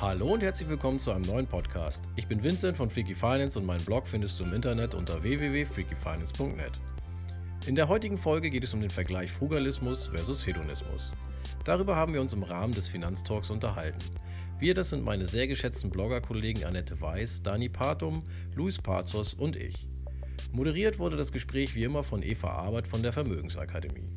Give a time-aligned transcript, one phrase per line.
[0.00, 2.00] Hallo und herzlich willkommen zu einem neuen Podcast.
[2.14, 6.70] Ich bin Vincent von Freaky Finance und meinen Blog findest du im Internet unter www.freakyfinance.net.
[7.66, 11.12] In der heutigen Folge geht es um den Vergleich Frugalismus versus Hedonismus.
[11.64, 13.98] Darüber haben wir uns im Rahmen des Finanztalks unterhalten.
[14.60, 18.22] Wir, das sind meine sehr geschätzten Bloggerkollegen Annette Weiß, Dani Patum,
[18.54, 19.88] Luis Pazos und ich.
[20.52, 24.08] Moderiert wurde das Gespräch wie immer von Eva Arbeit von der Vermögensakademie.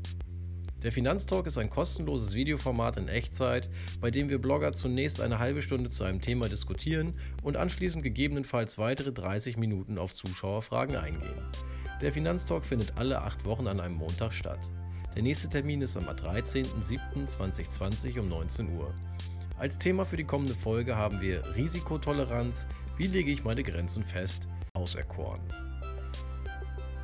[0.83, 3.69] Der Finanztalk ist ein kostenloses Videoformat in Echtzeit,
[3.99, 8.79] bei dem wir Blogger zunächst eine halbe Stunde zu einem Thema diskutieren und anschließend gegebenenfalls
[8.79, 11.45] weitere 30 Minuten auf Zuschauerfragen eingehen.
[12.01, 14.57] Der Finanztalk findet alle acht Wochen an einem Montag statt.
[15.15, 18.91] Der nächste Termin ist am 13.07.2020 um 19 Uhr.
[19.59, 22.65] Als Thema für die kommende Folge haben wir Risikotoleranz,
[22.97, 25.41] wie lege ich meine Grenzen fest, auserkoren.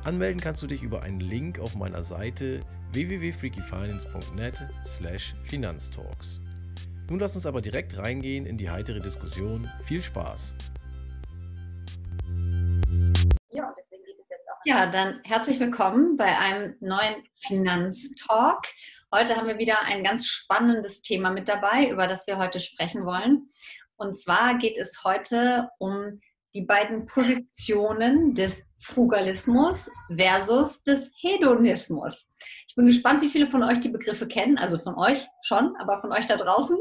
[0.02, 4.54] Anmelden kannst du dich über einen Link auf meiner Seite www.freakyfinance.net
[4.86, 6.40] slash Finanztalks.
[7.10, 9.70] Nun lass uns aber direkt reingehen in die heitere Diskussion.
[9.84, 10.52] Viel Spaß!
[14.64, 18.66] Ja, dann herzlich willkommen bei einem neuen Finanztalk.
[19.14, 23.06] Heute haben wir wieder ein ganz spannendes Thema mit dabei, über das wir heute sprechen
[23.06, 23.48] wollen.
[23.96, 26.18] Und zwar geht es heute um
[26.54, 32.28] die beiden Positionen des Frugalismus versus des Hedonismus.
[32.78, 35.98] Ich bin gespannt, wie viele von euch die Begriffe kennen, also von euch schon, aber
[35.98, 36.78] von euch da draußen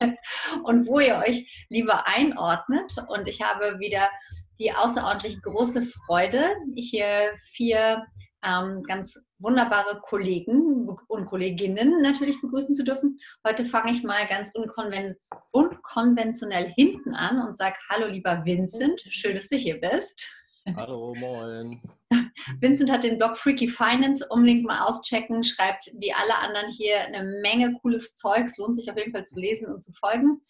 [0.64, 2.92] und wo ihr euch lieber einordnet.
[3.08, 4.10] Und ich habe wieder
[4.58, 6.44] die außerordentlich große Freude,
[6.76, 8.04] hier vier
[8.44, 13.16] ähm, ganz wunderbare Kollegen und Kolleginnen natürlich begrüßen zu dürfen.
[13.48, 15.16] Heute fange ich mal ganz unkonven
[15.52, 19.00] unkonventionell hinten an und sage Hallo, lieber Vincent.
[19.08, 20.39] Schön, dass du hier bist.
[20.76, 21.80] Hallo, moin.
[22.60, 27.40] Vincent hat den Blog Freaky Finance, unbedingt mal auschecken, schreibt wie alle anderen hier eine
[27.40, 30.42] Menge cooles Zeugs, lohnt sich auf jeden Fall zu lesen und zu folgen.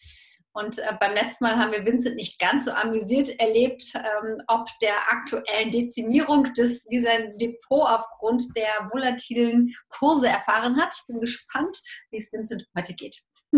[0.53, 4.67] Und äh, beim letzten Mal haben wir Vincent nicht ganz so amüsiert erlebt, ähm, ob
[4.81, 10.93] der aktuellen Dezimierung des, dieser Depot aufgrund der volatilen Kurse erfahren hat.
[10.93, 11.77] Ich bin gespannt,
[12.09, 13.21] wie es Vincent heute geht.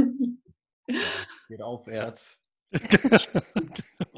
[1.50, 2.43] geht aufwärts.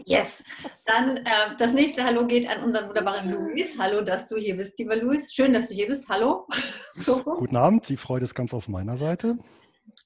[0.06, 0.44] Yes.
[0.86, 3.76] Dann äh, das nächste Hallo geht an unseren wunderbaren Luis.
[3.78, 5.34] Hallo, dass du hier bist, lieber Luis.
[5.34, 6.08] Schön, dass du hier bist.
[6.10, 6.48] Hallo.
[6.92, 7.24] so.
[7.24, 9.38] Guten Abend, die Freude ist ganz auf meiner Seite.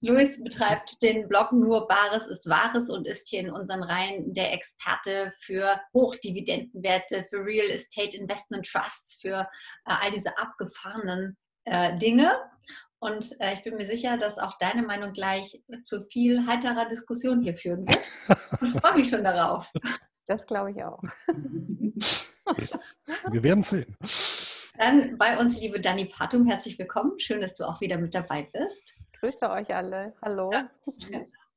[0.02, 4.54] Luis betreibt den Blog Nur Bares ist Wahres und ist hier in unseren Reihen der
[4.54, 9.42] Experte für Hochdividendenwerte, für Real Estate Investment Trusts, für
[9.86, 12.38] äh, all diese abgefahrenen äh, Dinge.
[13.00, 17.42] Und äh, ich bin mir sicher, dass auch deine Meinung gleich zu viel heiterer Diskussion
[17.42, 18.12] hier führen wird.
[18.62, 19.72] Und ich freue mich schon darauf.
[20.28, 21.02] Das glaube ich auch.
[23.32, 23.96] Wir werden sehen.
[24.78, 27.20] Dann bei uns, liebe Dani Patum, herzlich willkommen.
[27.20, 28.96] Schön, dass du auch wieder mit dabei bist.
[29.20, 30.14] Grüße euch alle.
[30.22, 30.52] Hallo.
[30.52, 30.70] Ja.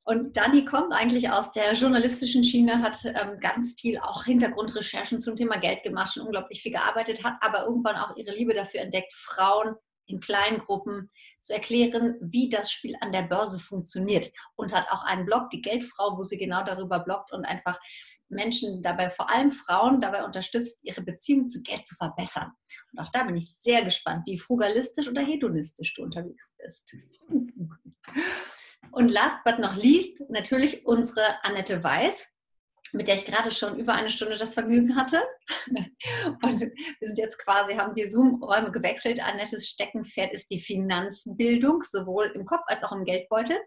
[0.05, 5.35] Und Dani kommt eigentlich aus der journalistischen Schiene, hat ähm, ganz viel auch Hintergrundrecherchen zum
[5.35, 9.13] Thema Geld gemacht, schon unglaublich viel gearbeitet, hat aber irgendwann auch ihre Liebe dafür entdeckt,
[9.13, 9.75] Frauen
[10.05, 11.07] in kleinen Gruppen
[11.41, 14.31] zu erklären, wie das Spiel an der Börse funktioniert.
[14.55, 17.77] Und hat auch einen Blog, die Geldfrau, wo sie genau darüber bloggt und einfach
[18.29, 22.51] Menschen dabei, vor allem Frauen, dabei unterstützt, ihre Beziehung zu Geld zu verbessern.
[22.91, 26.95] Und auch da bin ich sehr gespannt, wie frugalistisch oder hedonistisch du unterwegs bist.
[28.91, 32.32] Und last but not least natürlich unsere Annette Weiß,
[32.93, 35.21] mit der ich gerade schon über eine Stunde das Vergnügen hatte.
[36.43, 39.21] Und wir sind jetzt quasi, haben die Zoom-Räume gewechselt.
[39.21, 43.57] Annettes Steckenpferd ist die Finanzbildung, sowohl im Kopf als auch im Geldbeutel.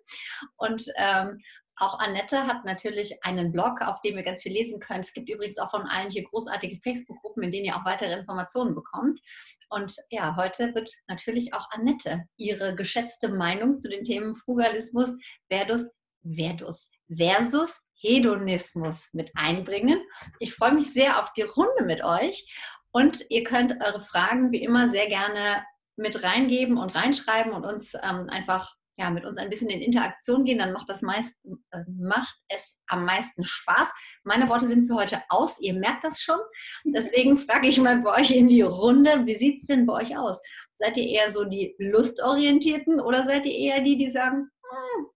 [0.56, 1.40] Und ähm,
[1.78, 5.04] auch Annette hat natürlich einen Blog, auf dem ihr ganz viel lesen könnt.
[5.04, 8.74] Es gibt übrigens auch von allen hier großartige Facebook-Gruppen, in denen ihr auch weitere Informationen
[8.74, 9.20] bekommt.
[9.68, 15.12] Und ja, heute wird natürlich auch Annette ihre geschätzte Meinung zu den Themen Frugalismus
[15.50, 15.92] versus,
[16.24, 20.00] versus, versus Hedonismus mit einbringen.
[20.38, 22.46] Ich freue mich sehr auf die Runde mit euch
[22.92, 25.64] und ihr könnt eure Fragen wie immer sehr gerne
[25.96, 30.44] mit reingeben und reinschreiben und uns ähm, einfach ja, mit uns ein bisschen in Interaktion
[30.44, 33.92] gehen, dann macht, das meist, äh, macht es am meisten Spaß.
[34.24, 36.38] Meine Worte sind für heute aus, ihr merkt das schon.
[36.84, 40.16] Deswegen frage ich mal bei euch in die Runde, wie sieht es denn bei euch
[40.16, 40.40] aus?
[40.74, 45.06] Seid ihr eher so die Lustorientierten oder seid ihr eher die, die sagen, hm,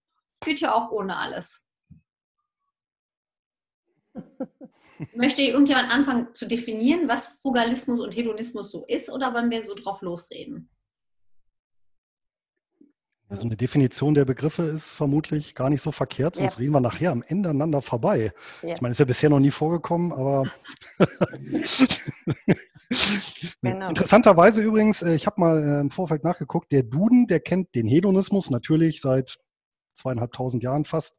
[0.44, 1.66] geht ja auch ohne alles?
[5.14, 9.74] Möchte irgendjemand anfangen zu definieren, was Frugalismus und Hedonismus so ist oder wollen wir so
[9.74, 10.68] drauf losreden?
[13.30, 16.58] Also eine Definition der Begriffe ist vermutlich gar nicht so verkehrt, sonst ja.
[16.58, 18.32] reden wir nachher am Ende aneinander vorbei.
[18.62, 18.74] Ja.
[18.74, 20.50] Ich meine, ist ja bisher noch nie vorgekommen, aber
[23.62, 23.88] genau.
[23.88, 27.86] interessanterweise übrigens, äh, ich habe mal äh, im Vorfeld nachgeguckt, der Duden, der kennt den
[27.86, 29.38] Hedonismus natürlich seit
[29.94, 31.16] zweieinhalbtausend Jahren fast.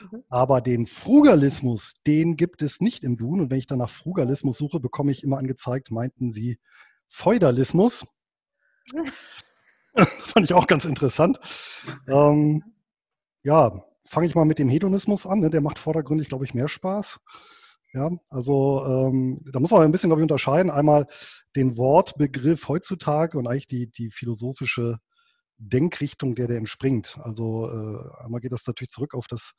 [0.00, 0.24] Mhm.
[0.28, 3.42] Aber den Frugalismus, den gibt es nicht im Duden.
[3.42, 6.58] Und wenn ich dann nach Frugalismus suche, bekomme ich immer angezeigt, meinten sie
[7.08, 8.06] Feudalismus.
[10.20, 11.38] Fand ich auch ganz interessant.
[12.06, 12.62] Ähm,
[13.42, 15.40] ja, fange ich mal mit dem Hedonismus an.
[15.40, 15.50] Ne?
[15.50, 17.20] Der macht vordergründig, glaube ich, mehr Spaß.
[17.94, 20.70] Ja, also ähm, da muss man ein bisschen, glaube ich, unterscheiden.
[20.70, 21.06] Einmal
[21.56, 24.98] den Wortbegriff heutzutage und eigentlich die, die philosophische
[25.58, 27.18] Denkrichtung, der der entspringt.
[27.20, 29.52] Also äh, einmal geht das natürlich zurück auf das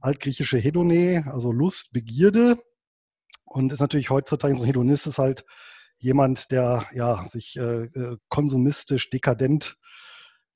[0.00, 2.56] altgriechische Hedone, also Lust, Begierde.
[3.44, 5.44] Und ist natürlich heutzutage so ein Hedonist ist halt
[5.98, 9.76] jemand, der ja sich äh, äh konsumistisch dekadent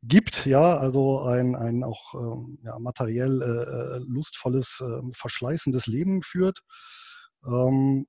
[0.02, 6.22] gibt, ja, also ein, ein auch ähm, ja, materiell äh, äh lustvolles, äh, verschleißendes Leben
[6.22, 6.60] führt.
[7.44, 8.06] Ähm,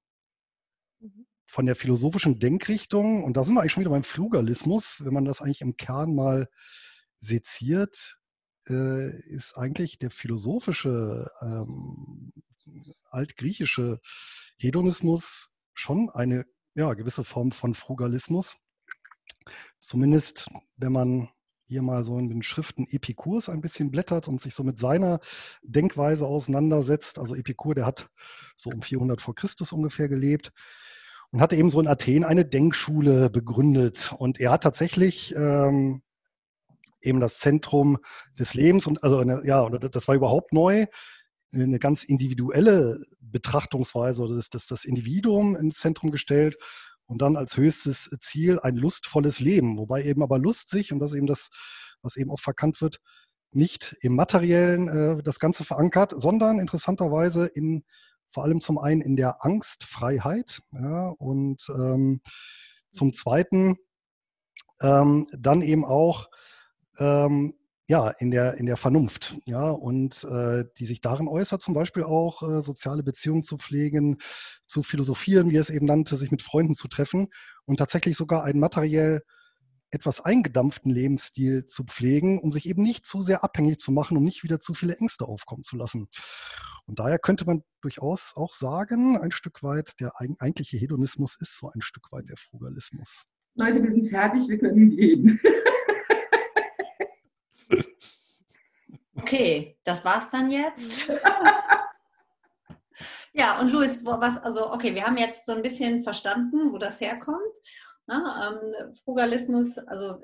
[0.99, 1.25] mhm.
[1.47, 5.25] Von der philosophischen Denkrichtung, und da sind wir eigentlich schon wieder beim Frugalismus, wenn man
[5.25, 6.49] das eigentlich im Kern mal
[7.21, 8.19] seziert,
[8.69, 12.33] äh, ist eigentlich der philosophische, ähm,
[13.09, 14.01] altgriechische
[14.57, 16.45] Hedonismus schon eine
[16.75, 18.57] ja, gewisse Form von Frugalismus.
[19.79, 21.29] Zumindest, wenn man
[21.65, 25.19] hier mal so in den Schriften Epikurs ein bisschen blättert und sich so mit seiner
[25.63, 27.19] Denkweise auseinandersetzt.
[27.19, 28.09] Also Epikur, der hat
[28.55, 30.51] so um 400 vor Christus ungefähr gelebt
[31.31, 34.13] und hatte eben so in Athen eine Denkschule begründet.
[34.17, 36.01] Und er hat tatsächlich ähm,
[37.01, 37.97] eben das Zentrum
[38.39, 40.85] des Lebens und also eine, ja, das war überhaupt neu,
[41.53, 46.57] eine ganz individuelle Betrachtungsweise das, das, das Individuum ins Zentrum gestellt
[47.05, 51.11] und dann als höchstes Ziel ein lustvolles Leben, wobei eben aber Lust sich, und das
[51.11, 51.49] ist eben das,
[52.01, 52.99] was eben auch verkannt wird,
[53.51, 57.85] nicht im Materiellen äh, das Ganze verankert, sondern interessanterweise in
[58.31, 62.21] vor allem zum einen in der Angstfreiheit ja, und ähm,
[62.91, 63.77] zum Zweiten
[64.81, 66.29] ähm, dann eben auch
[66.99, 67.53] ähm,
[67.89, 72.03] ja, in der, in der Vernunft, ja, und äh, die sich darin äußert, zum Beispiel
[72.03, 74.17] auch äh, soziale Beziehungen zu pflegen,
[74.65, 77.29] zu philosophieren, wie es eben nannte, sich mit Freunden zu treffen
[77.65, 79.21] und tatsächlich sogar einen materiell
[79.91, 84.23] etwas eingedampften Lebensstil zu pflegen, um sich eben nicht zu sehr abhängig zu machen, um
[84.23, 86.07] nicht wieder zu viele Ängste aufkommen zu lassen.
[86.85, 91.69] Und daher könnte man durchaus auch sagen, ein Stück weit, der eigentliche Hedonismus ist so
[91.69, 93.23] ein Stück weit der Frugalismus.
[93.55, 95.39] Leute, wir sind fertig, wir können gehen.
[99.27, 101.07] Okay, das war's dann jetzt.
[103.33, 107.01] ja, und Luis, was, also, okay, wir haben jetzt so ein bisschen verstanden, wo das
[107.01, 107.57] herkommt.
[108.07, 108.71] Na, ne?
[108.85, 110.21] ähm, Frugalismus, also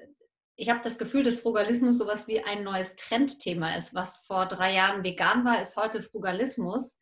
[0.56, 3.94] ich habe das Gefühl, dass Frugalismus sowas wie ein neues Trendthema ist.
[3.94, 6.98] Was vor drei Jahren vegan war, ist heute Frugalismus.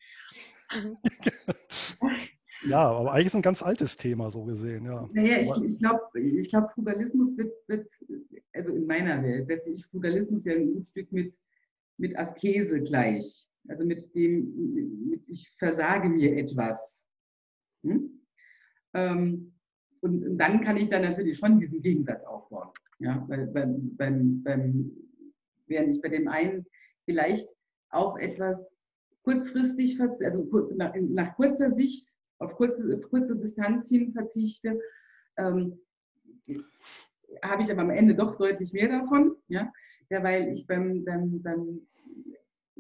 [2.68, 5.08] ja, aber eigentlich ist ein ganz altes Thema so gesehen, ja.
[5.14, 7.90] Naja, ich, ich glaube, ich glaub, Frugalismus wird, wird,
[8.54, 11.36] also in meiner Welt setze ich Frugalismus ja ein Stück mit
[12.02, 13.48] mit Askese gleich.
[13.70, 17.08] Also mit dem, mit ich versage mir etwas.
[17.84, 18.26] Hm?
[18.94, 19.54] Ähm,
[20.02, 22.70] und, dann kann ich dann natürlich schon diesen Gegensatz aufbauen.
[23.00, 24.92] Ja, weil, beim, beim, beim,
[25.68, 26.66] während ich bei dem einen
[27.06, 27.50] vielleicht
[27.90, 28.70] auf etwas
[29.24, 32.08] kurzfristig, also nach, nach kurzer Sicht,
[32.40, 34.80] auf kurze, kurze Distanz hin verzichte,
[35.38, 35.80] ähm,
[37.44, 39.36] habe ich aber am Ende doch deutlich mehr davon.
[39.48, 39.72] Ja,
[40.10, 41.82] ja weil ich beim, beim, beim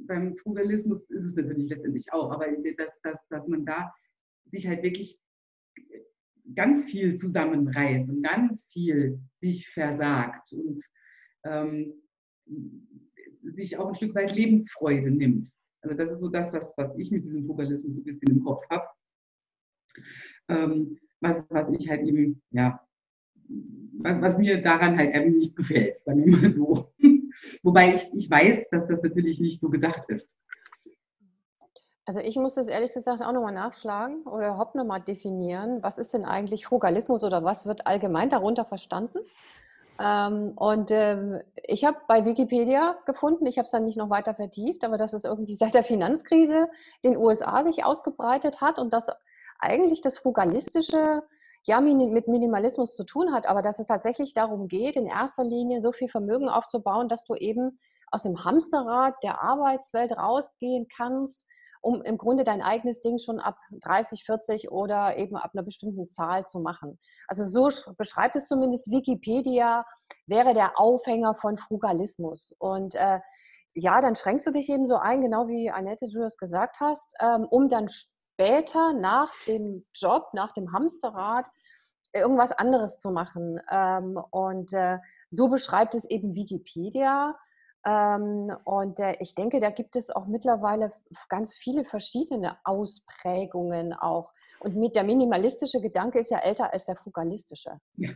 [0.08, 2.48] beim Frugalismus ist es natürlich letztendlich auch, aber
[2.78, 3.94] dass, dass, dass man da
[4.46, 5.20] sich halt wirklich
[6.56, 10.82] ganz viel zusammenreißt und ganz viel sich versagt und
[11.46, 11.94] ähm,
[13.44, 15.52] sich auch ein Stück weit Lebensfreude nimmt.
[15.82, 18.44] Also das ist so das, was, was ich mit diesem Frugalismus so ein bisschen im
[18.44, 18.88] Kopf habe.
[20.48, 22.80] Ähm, was, was ich halt eben, ja,
[23.98, 26.94] was, was mir daran halt eben nicht gefällt, sagen wir mal so.
[27.64, 30.38] Wobei ich, ich weiß, dass das natürlich nicht so gedacht ist.
[32.12, 35.82] Also ich muss das ehrlich gesagt auch nochmal nachschlagen oder überhaupt nochmal definieren.
[35.82, 39.20] Was ist denn eigentlich Frugalismus oder was wird allgemein darunter verstanden?
[39.98, 44.34] Ähm, und ähm, ich habe bei Wikipedia gefunden, ich habe es dann nicht noch weiter
[44.36, 46.68] vertieft, aber dass es irgendwie seit der Finanzkrise
[47.06, 49.08] den USA sich ausgebreitet hat und dass
[49.58, 51.24] eigentlich das Frugalistische
[51.64, 55.82] ja mit Minimalismus zu tun hat, aber dass es tatsächlich darum geht, in erster Linie
[55.82, 57.80] so viel Vermögen aufzubauen, dass du eben
[58.12, 61.48] aus dem Hamsterrad der Arbeitswelt rausgehen kannst,
[61.82, 66.10] um im Grunde dein eigenes Ding schon ab 30, 40 oder eben ab einer bestimmten
[66.10, 67.00] Zahl zu machen.
[67.28, 69.86] Also so beschreibt es zumindest Wikipedia,
[70.28, 72.56] wäre der Aufhänger von Frugalismus.
[72.60, 73.20] Und äh,
[73.74, 77.14] ja, dann schränkst du dich eben so ein, genau wie Annette du das gesagt hast,
[77.20, 81.48] ähm, um dann später nach dem Job, nach dem Hamsterrad,
[82.14, 83.60] irgendwas anderes zu machen.
[83.72, 87.36] Ähm, und äh, so beschreibt es eben Wikipedia.
[87.86, 90.94] Ähm, und äh, ich denke, da gibt es auch mittlerweile
[91.30, 94.34] ganz viele verschiedene Ausprägungen auch.
[94.60, 97.80] Und mit der minimalistische Gedanke ist ja älter als der frugalistische.
[97.96, 98.12] Ja.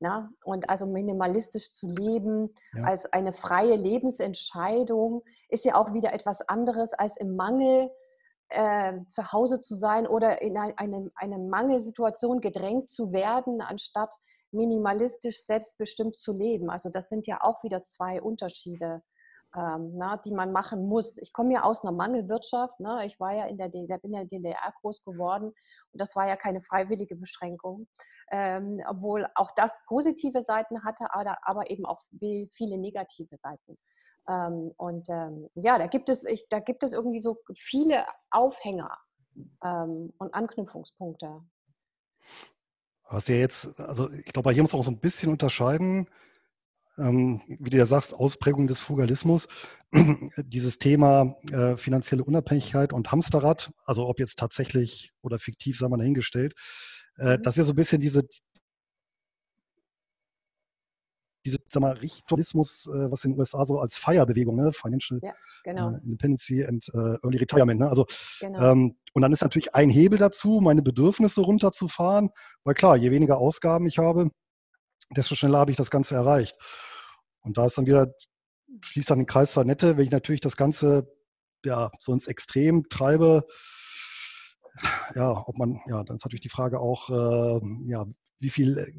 [0.00, 0.30] Na?
[0.44, 2.84] Und also minimalistisch zu leben ja.
[2.84, 7.88] als eine freie Lebensentscheidung ist ja auch wieder etwas anderes als im Mangel
[8.48, 14.12] äh, zu Hause zu sein oder in eine, eine Mangelsituation gedrängt zu werden, anstatt
[14.52, 16.70] minimalistisch selbstbestimmt zu leben.
[16.70, 19.02] Also das sind ja auch wieder zwei Unterschiede,
[19.54, 21.18] ähm, na, die man machen muss.
[21.18, 22.80] Ich komme ja aus einer Mangelwirtschaft.
[22.80, 23.04] Ne?
[23.06, 26.16] Ich war ja in der DDR, bin ja in der DDR groß geworden und das
[26.16, 27.86] war ja keine freiwillige Beschränkung.
[28.30, 33.78] Ähm, obwohl auch das positive Seiten hatte, aber, aber eben auch viele negative Seiten.
[34.28, 38.96] Ähm, und ähm, ja, da gibt, es, ich, da gibt es irgendwie so viele Aufhänger
[39.64, 41.42] ähm, und Anknüpfungspunkte.
[43.12, 46.08] Was ja jetzt, also ich glaube, hier muss man auch so ein bisschen unterscheiden,
[46.96, 49.48] ähm, wie du ja sagst, Ausprägung des Fugalismus,
[50.38, 55.98] dieses Thema äh, finanzielle Unabhängigkeit und Hamsterrad, also ob jetzt tatsächlich oder fiktiv, sei mal
[55.98, 56.54] dahingestellt,
[57.18, 57.42] äh, mhm.
[57.42, 58.22] das ist ja so ein bisschen diese,
[61.44, 64.72] diese sag mal, Richtonismus, äh, was in den USA so als Feierbewegung, ne?
[64.72, 65.34] Financial ja,
[65.64, 65.90] genau.
[65.90, 67.80] äh, Independency and äh, Early Retirement.
[67.80, 67.88] Ne?
[67.88, 68.06] Also,
[68.40, 68.72] genau.
[68.72, 72.30] ähm, und dann ist natürlich ein Hebel dazu, meine Bedürfnisse runterzufahren,
[72.64, 74.30] weil klar, je weniger Ausgaben ich habe,
[75.16, 76.56] desto schneller habe ich das Ganze erreicht.
[77.42, 78.14] Und da ist dann wieder,
[78.80, 81.12] schließt dann den Kreis zur Nette, wenn ich natürlich das Ganze
[81.64, 83.44] ja so ins Extrem treibe,
[85.14, 88.06] ja, ob man, ja, dann ist natürlich die Frage auch, äh, ja,
[88.42, 88.92] wie viel äh,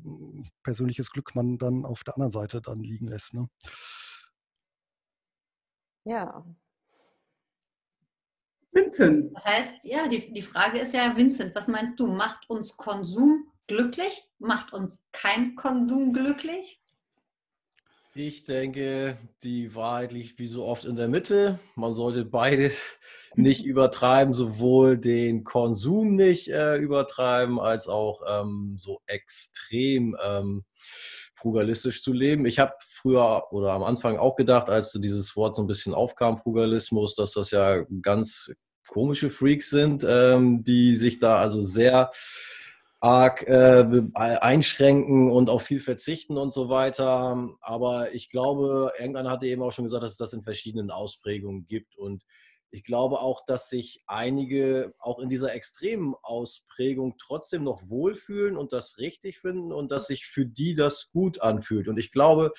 [0.63, 3.33] persönliches Glück man dann auf der anderen Seite dann liegen lässt.
[3.33, 3.47] Ne?
[6.05, 6.45] Ja.
[8.71, 9.35] Vincent.
[9.35, 12.07] Das heißt, ja, die, die Frage ist ja, Vincent, was meinst du?
[12.07, 14.27] Macht uns Konsum glücklich?
[14.39, 16.82] Macht uns kein Konsum glücklich?
[18.15, 21.57] Ich denke, die Wahrheit liegt wie so oft in der Mitte.
[21.75, 22.99] Man sollte beides
[23.35, 30.63] nicht übertreiben, sowohl den Konsum nicht äh, übertreiben, als auch ähm, so extrem ähm,
[31.33, 32.45] frugalistisch zu leben.
[32.45, 35.95] Ich habe früher oder am Anfang auch gedacht, als so dieses Wort so ein bisschen
[35.95, 38.53] aufkam, Frugalismus, dass das ja ganz
[38.87, 42.11] komische Freaks sind, ähm, die sich da also sehr
[43.03, 47.49] arg äh, einschränken und auf viel verzichten und so weiter.
[47.59, 51.67] Aber ich glaube, irgendeiner hatte eben auch schon gesagt, dass es das in verschiedenen Ausprägungen
[51.67, 51.97] gibt.
[51.97, 52.23] Und
[52.71, 58.71] ich glaube auch, dass sich einige auch in dieser extremen Ausprägung trotzdem noch wohlfühlen und
[58.71, 61.89] das richtig finden und dass sich für die das gut anfühlt.
[61.89, 62.53] Und ich glaube,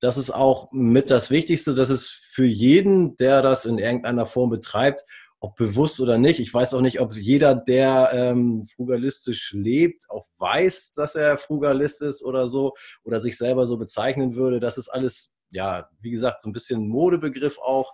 [0.00, 4.50] das ist auch mit das Wichtigste, dass es für jeden, der das in irgendeiner Form
[4.50, 5.06] betreibt,
[5.40, 6.40] ob bewusst oder nicht.
[6.40, 12.02] Ich weiß auch nicht, ob jeder, der ähm, frugalistisch lebt, auch weiß, dass er Frugalist
[12.02, 14.60] ist oder so oder sich selber so bezeichnen würde.
[14.60, 17.92] Das ist alles, ja, wie gesagt, so ein bisschen Modebegriff auch.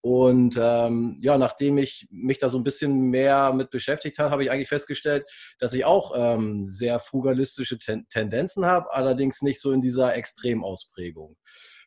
[0.00, 4.42] Und ähm, ja, nachdem ich mich da so ein bisschen mehr mit beschäftigt habe, habe
[4.42, 9.70] ich eigentlich festgestellt, dass ich auch ähm, sehr frugalistische Ten Tendenzen habe, allerdings nicht so
[9.70, 11.36] in dieser Extremausprägung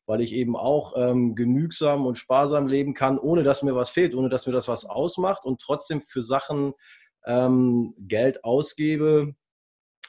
[0.05, 4.15] weil ich eben auch ähm, genügsam und sparsam leben kann, ohne dass mir was fehlt,
[4.15, 6.73] ohne dass mir das was ausmacht und trotzdem für Sachen
[7.25, 9.35] ähm, Geld ausgebe,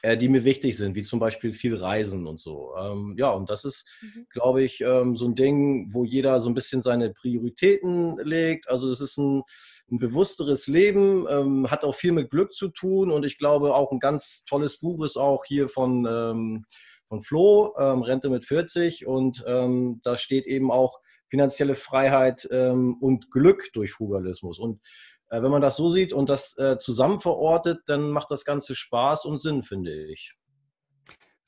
[0.03, 2.73] äh, die mir wichtig sind, wie zum Beispiel viel Reisen und so.
[2.77, 4.27] Ähm, ja, und das ist, mhm.
[4.29, 8.69] glaube ich, ähm, so ein Ding, wo jeder so ein bisschen seine Prioritäten legt.
[8.69, 9.41] Also es ist ein,
[9.89, 13.91] ein bewussteres Leben, ähm, hat auch viel mit Glück zu tun und ich glaube auch
[13.91, 16.65] ein ganz tolles Buch ist auch hier von ähm,
[17.07, 20.99] von Flo, ähm, Rente mit 40 und ähm, da steht eben auch
[21.29, 24.59] finanzielle Freiheit ähm, und Glück durch Frugalismus.
[24.59, 24.81] Und
[25.29, 28.75] äh, wenn man das so sieht und das äh, zusammen verortet, dann macht das Ganze
[28.75, 30.33] Spaß und Sinn, finde ich.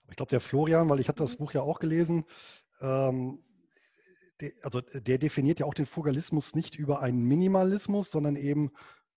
[0.09, 2.25] Ich glaube, der Florian, weil ich habe das Buch ja auch gelesen,
[2.81, 3.43] ähm,
[4.41, 8.71] der, also der definiert ja auch den Frugalismus nicht über einen Minimalismus, sondern eben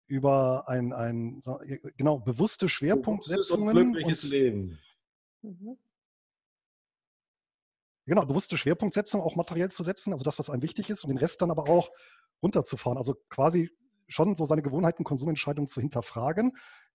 [0.06, 1.40] über ein, ein
[1.96, 3.76] genau, bewusste Schwerpunktsetzungen.
[3.76, 4.78] Und glückliches und, Leben.
[5.42, 5.78] Mhm.
[8.06, 11.18] Genau, bewusste Schwerpunktsetzung auch materiell zu setzen, also das, was einem wichtig ist, und den
[11.18, 11.90] Rest dann aber auch
[12.42, 12.98] runterzufahren.
[12.98, 13.70] Also quasi
[14.08, 16.52] schon so seine Gewohnheiten, Konsumentscheidungen zu hinterfragen,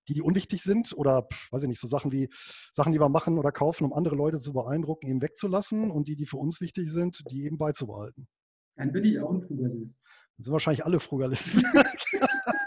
[0.08, 2.30] die, die unwichtig sind oder, weiß ich nicht, so Sachen wie
[2.74, 6.16] Sachen, die wir machen oder kaufen, um andere Leute zu beeindrucken, eben wegzulassen und die,
[6.16, 8.28] die für uns wichtig sind, die eben beizubehalten.
[8.76, 10.02] Dann bin ich auch ein Frugalist.
[10.38, 11.64] Dann sind wahrscheinlich alle Frugalisten.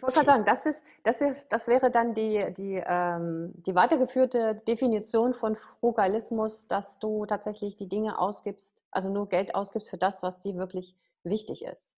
[0.00, 3.74] Ich wollte gerade sagen, das, ist, das, ist, das wäre dann die, die, ähm, die
[3.74, 9.98] weitergeführte Definition von Frugalismus, dass du tatsächlich die Dinge ausgibst, also nur Geld ausgibst für
[9.98, 11.94] das, was dir wirklich wichtig ist.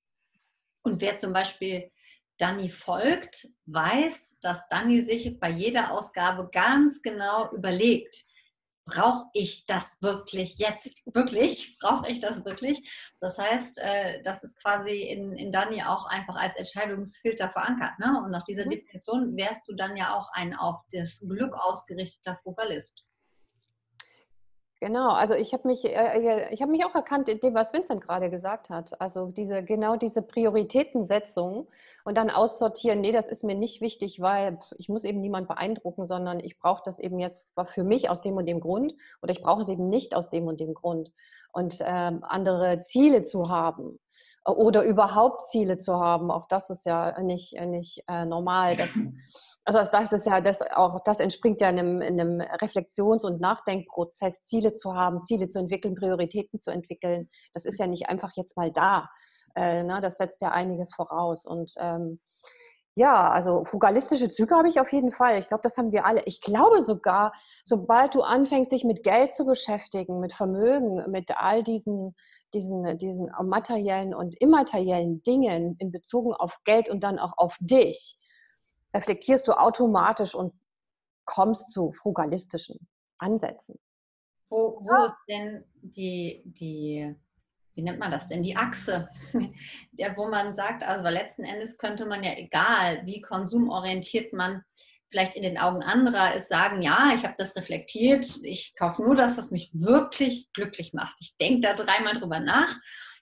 [0.82, 1.92] Und wer zum Beispiel
[2.38, 8.24] Dani folgt, weiß, dass Dani sich bei jeder Ausgabe ganz genau überlegt,
[8.84, 10.92] brauche ich das wirklich jetzt?
[11.14, 11.76] Wirklich?
[11.80, 12.90] Brauche ich das wirklich?
[13.20, 17.98] Das heißt, äh, das ist quasi in, in Dani auch einfach als Entscheidungsfilter verankert.
[17.98, 18.20] Ne?
[18.24, 18.70] Und nach dieser mhm.
[18.70, 23.11] Definition wärst du dann ja auch ein auf das Glück ausgerichteter Frugalist.
[24.82, 28.00] Genau, also ich habe mich, äh, äh ich mich auch erkannt in dem, was Vincent
[28.00, 29.00] gerade gesagt hat.
[29.00, 31.68] Also diese, genau diese Prioritätensetzung
[32.02, 36.04] und dann aussortieren, nee, das ist mir nicht wichtig, weil ich muss eben niemand beeindrucken,
[36.04, 39.40] sondern ich brauche das eben jetzt für mich aus dem und dem Grund oder ich
[39.40, 41.12] brauche es eben nicht aus dem und dem Grund.
[41.52, 44.00] Und ähm, andere Ziele zu haben
[44.44, 48.74] oder überhaupt Ziele zu haben, auch das ist ja nicht, nicht äh, normal.
[48.74, 48.90] Das,
[49.64, 53.40] also das ist ja das auch, das entspringt ja in einem, in einem Reflexions- und
[53.40, 57.28] Nachdenkprozess, Ziele zu haben, Ziele zu entwickeln, Prioritäten zu entwickeln.
[57.52, 59.08] Das ist ja nicht einfach jetzt mal da.
[59.54, 60.00] Äh, na, ne?
[60.00, 61.46] das setzt ja einiges voraus.
[61.46, 62.18] Und ähm,
[62.94, 65.38] ja, also fugalistische Züge habe ich auf jeden Fall.
[65.38, 66.22] Ich glaube, das haben wir alle.
[66.26, 67.32] Ich glaube sogar,
[67.64, 72.14] sobald du anfängst, dich mit Geld zu beschäftigen, mit Vermögen, mit all diesen,
[72.52, 78.18] diesen, diesen materiellen und immateriellen Dingen in Bezug auf Geld und dann auch auf dich,
[78.94, 80.52] reflektierst du automatisch und
[81.24, 82.86] kommst zu frugalistischen
[83.18, 83.78] Ansätzen.
[84.48, 87.14] Wo, wo ist denn die, die,
[87.74, 89.08] wie nennt man das denn, die Achse,
[89.92, 94.62] der, wo man sagt, also letzten Endes könnte man ja, egal wie konsumorientiert man
[95.08, 99.14] vielleicht in den Augen anderer ist, sagen, ja, ich habe das reflektiert, ich kaufe nur
[99.14, 101.16] das, was mich wirklich glücklich macht.
[101.20, 102.74] Ich denke da dreimal drüber nach.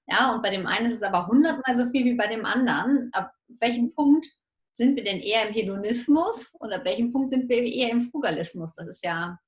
[0.06, 3.10] Ja, und bei dem einen ist es aber hundertmal so viel wie bei dem anderen.
[3.12, 4.26] Ab welchem Punkt
[4.72, 8.72] sind wir denn eher im Hedonismus oder ab welchem Punkt sind wir eher im Frugalismus?
[8.74, 9.38] Das ist ja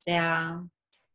[0.00, 0.68] sehr,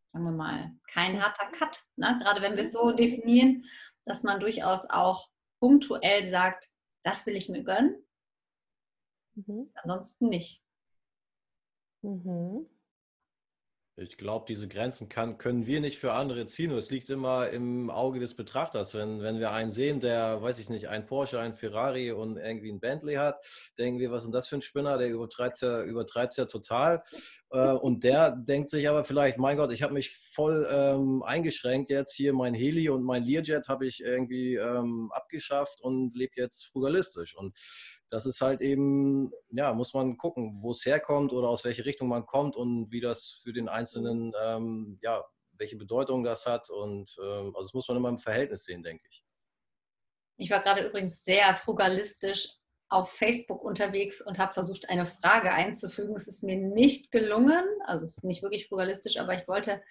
[0.07, 1.83] sagen wir mal, kein harter Cut.
[1.95, 2.19] Ne?
[2.21, 3.65] Gerade wenn wir es so definieren,
[4.05, 5.29] dass man durchaus auch
[5.59, 6.67] punktuell sagt,
[7.03, 8.05] das will ich mir gönnen,
[9.35, 9.71] mhm.
[9.75, 10.63] ansonsten nicht.
[12.01, 12.67] Mhm.
[14.01, 16.71] Ich glaube, diese Grenzen kann, können wir nicht für andere ziehen.
[16.71, 18.93] Es liegt immer im Auge des Betrachters.
[18.93, 22.71] Wenn, wenn wir einen sehen, der, weiß ich nicht, ein Porsche, ein Ferrari und irgendwie
[22.71, 23.43] ein Bentley hat,
[23.77, 24.97] denken wir, was ist denn das für ein Spinner?
[24.97, 27.03] Der übertreibt ja, übertreibt's ja total.
[27.51, 31.89] Äh, und der denkt sich aber vielleicht, mein Gott, ich habe mich voll ähm, eingeschränkt
[31.89, 32.13] jetzt.
[32.13, 37.35] Hier mein Heli und mein Learjet habe ich irgendwie ähm, abgeschafft und lebe jetzt frugalistisch.
[37.35, 37.57] Und
[38.09, 42.07] das ist halt eben, ja, muss man gucken, wo es herkommt oder aus welche Richtung
[42.07, 46.69] man kommt und wie das für den Einzelnen, ähm, ja, welche Bedeutung das hat.
[46.69, 49.23] Und ähm, also das muss man immer im Verhältnis sehen, denke ich.
[50.37, 52.58] Ich war gerade übrigens sehr frugalistisch
[52.89, 56.15] auf Facebook unterwegs und habe versucht, eine Frage einzufügen.
[56.15, 59.81] Es ist mir nicht gelungen, also es ist nicht wirklich frugalistisch, aber ich wollte,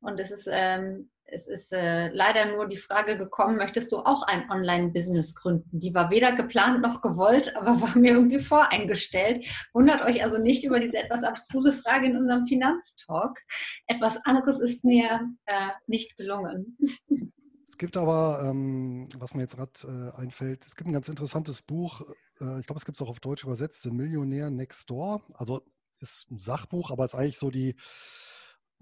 [0.00, 4.22] und es ist ähm, es ist äh, leider nur die Frage gekommen, möchtest du auch
[4.24, 5.78] ein Online-Business gründen?
[5.78, 9.46] Die war weder geplant noch gewollt, aber war mir irgendwie voreingestellt.
[9.72, 13.38] Wundert euch also nicht über diese etwas abstruse Frage in unserem Finanztalk.
[13.86, 16.76] Etwas anderes ist mir äh, nicht gelungen.
[17.72, 21.62] Es gibt aber, ähm, was mir jetzt gerade äh, einfällt, es gibt ein ganz interessantes
[21.62, 22.02] Buch,
[22.38, 25.22] äh, ich glaube, es gibt es auch auf Deutsch übersetzt, The Millionaire Next Door.
[25.32, 25.62] Also
[25.98, 27.74] ist ein Sachbuch, aber ist eigentlich so die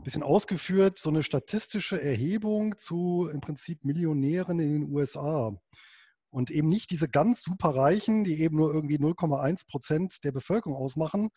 [0.02, 5.56] bisschen ausgeführt, so eine statistische Erhebung zu im Prinzip Millionären in den USA.
[6.30, 11.30] Und eben nicht diese ganz superreichen, die eben nur irgendwie 0,1 Prozent der Bevölkerung ausmachen,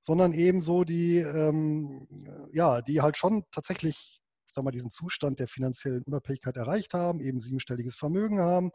[0.00, 2.06] sondern eben so die, ähm,
[2.52, 4.21] ja, die halt schon tatsächlich, ich
[4.52, 8.70] sag mal, diesen Zustand der finanziellen Unabhängigkeit erreicht haben, eben siebenstelliges Vermögen haben.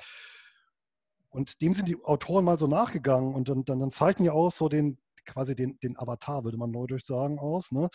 [1.29, 4.51] Und dem sind die Autoren mal so nachgegangen und dann, dann, dann zeichnen ja auch
[4.51, 7.71] so den, quasi den, den Avatar, würde man neudeutsch sagen, aus.
[7.71, 7.89] Ne?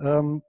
[0.00, 0.42] Ähm,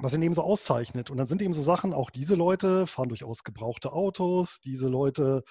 [0.00, 1.10] was ihn eben so auszeichnet.
[1.10, 5.42] Und dann sind eben so Sachen, auch diese Leute fahren durchaus gebrauchte Autos, diese Leute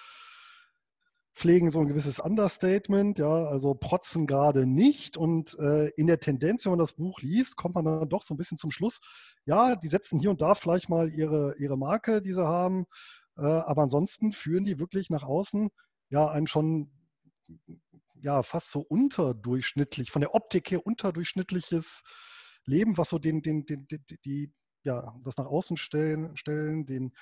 [1.38, 5.16] pflegen so ein gewisses Understatement, ja, also protzen gerade nicht.
[5.16, 8.34] Und äh, in der Tendenz, wenn man das Buch liest, kommt man dann doch so
[8.34, 8.98] ein bisschen zum Schluss,
[9.46, 12.86] ja, die setzen hier und da vielleicht mal ihre, ihre Marke, die sie haben,
[13.36, 15.70] äh, aber ansonsten führen die wirklich nach außen
[16.10, 16.90] ja ein schon
[18.20, 22.02] ja fast so unterdurchschnittlich, von der Optik her unterdurchschnittliches
[22.64, 27.12] Leben, was so den, den, den, die, die ja, das nach außen stellen, stellen den,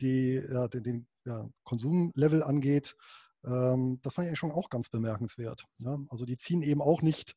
[0.00, 2.96] die, ja, den, den ja, Konsumlevel angeht,
[3.42, 5.64] das fand ich schon auch ganz bemerkenswert.
[5.78, 5.98] Ja?
[6.08, 7.36] Also die ziehen eben auch nicht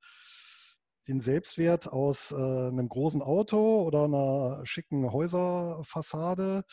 [1.08, 6.64] den Selbstwert aus äh, einem großen Auto oder einer schicken Häuserfassade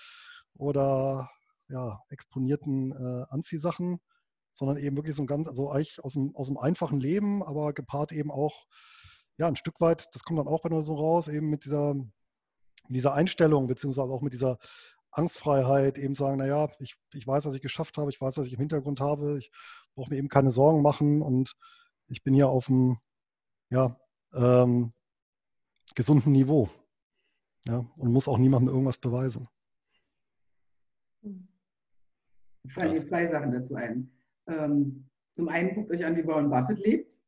[0.54, 1.30] oder
[1.68, 4.00] ja, exponierten äh, Anziehsachen,
[4.52, 7.72] sondern eben wirklich so ein ganz, also eigentlich aus dem, aus dem einfachen Leben, aber
[7.72, 8.66] gepaart eben auch
[9.36, 12.08] ja, ein Stück weit, das kommt dann auch bei so raus, eben mit dieser, mit
[12.88, 14.58] dieser Einstellung, beziehungsweise auch mit dieser
[15.12, 18.52] Angstfreiheit, eben sagen, naja, ich, ich weiß, was ich geschafft habe, ich weiß, was ich
[18.52, 19.50] im Hintergrund habe, ich
[19.94, 21.56] brauche mir eben keine Sorgen machen und
[22.06, 22.98] ich bin hier auf einem
[23.70, 23.96] ja,
[24.34, 24.92] ähm,
[25.94, 26.68] gesunden Niveau.
[27.66, 29.48] Ja, und muss auch niemandem irgendwas beweisen.
[32.62, 34.10] Ich fallen mir zwei Sachen dazu ein.
[34.46, 37.19] Ähm, zum einen guckt euch an, wie Warren Buffett lebt.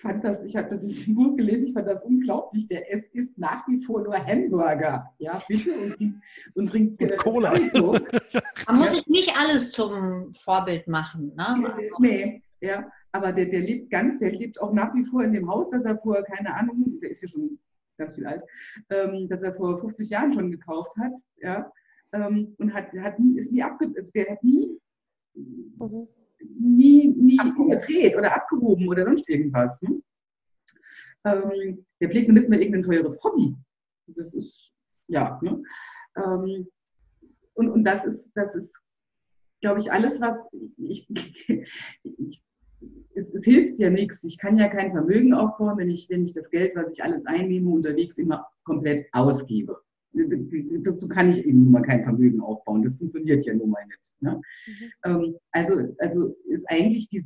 [0.00, 2.66] Ich fand das, ich habe das in dem Buch gelesen, ich fand das unglaublich.
[2.68, 5.12] Der es ist nach wie vor nur Hamburger.
[5.18, 6.22] Ja, bitte und trinkt,
[6.54, 7.52] und trinkt Und Cola.
[8.66, 11.34] Man muss sich nicht alles zum Vorbild machen.
[11.36, 11.70] Ne?
[11.70, 15.34] Also, Nee, ja, aber der, der lebt ganz, der lebt auch nach wie vor in
[15.34, 17.58] dem Haus, das er vor, keine Ahnung, der ist ja schon
[17.98, 18.42] ganz viel alt,
[18.88, 21.70] ähm, das er vor 50 Jahren schon gekauft hat, ja,
[22.14, 24.80] ähm, und hat, hat nie, ist nie abge, also der hat nie,
[25.34, 26.08] Mhm.
[26.40, 29.80] Nie, nie überdreht oder abgehoben oder sonst irgendwas.
[29.82, 30.02] Ne?
[31.24, 33.56] Ähm, der pflegt nicht mehr irgendein teures Hobby.
[34.06, 34.72] Das ist,
[35.08, 35.62] ja, ne?
[36.16, 36.68] ähm,
[37.54, 38.80] und, und das ist, das ist,
[39.60, 40.48] glaube ich, alles, was
[40.78, 41.08] ich,
[42.02, 42.42] ich
[43.14, 44.24] es, es hilft ja nichts.
[44.24, 47.26] Ich kann ja kein Vermögen aufbauen, wenn ich, wenn ich das Geld, was ich alles
[47.26, 49.80] einnehme, unterwegs immer komplett ausgebe.
[50.12, 52.82] Dazu kann ich eben nun mal kein Vermögen aufbauen.
[52.82, 54.16] Das funktioniert ja nun mal nicht.
[54.20, 54.40] Ne?
[55.04, 57.24] Ähm, also, also ist eigentlich die,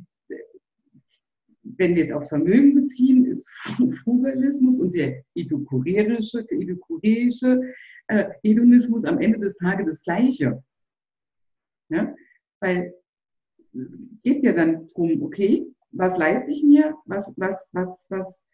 [1.63, 3.49] wenn wir es aufs Vermögen beziehen, ist
[4.03, 7.61] Frugalismus und der epikureische, epikureische
[8.07, 10.63] äh, Hedonismus am Ende des Tages das Gleiche.
[11.89, 12.15] Ja?
[12.59, 12.93] Weil
[13.73, 18.44] es geht ja dann darum, okay, was leiste ich mir, was, was, was, was,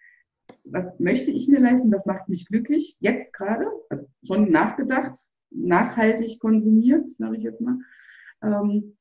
[0.64, 5.18] was möchte ich mir leisten, was macht mich glücklich, jetzt gerade, also schon nachgedacht,
[5.50, 7.78] nachhaltig konsumiert, sage ich jetzt mal.
[8.44, 8.96] Ähm,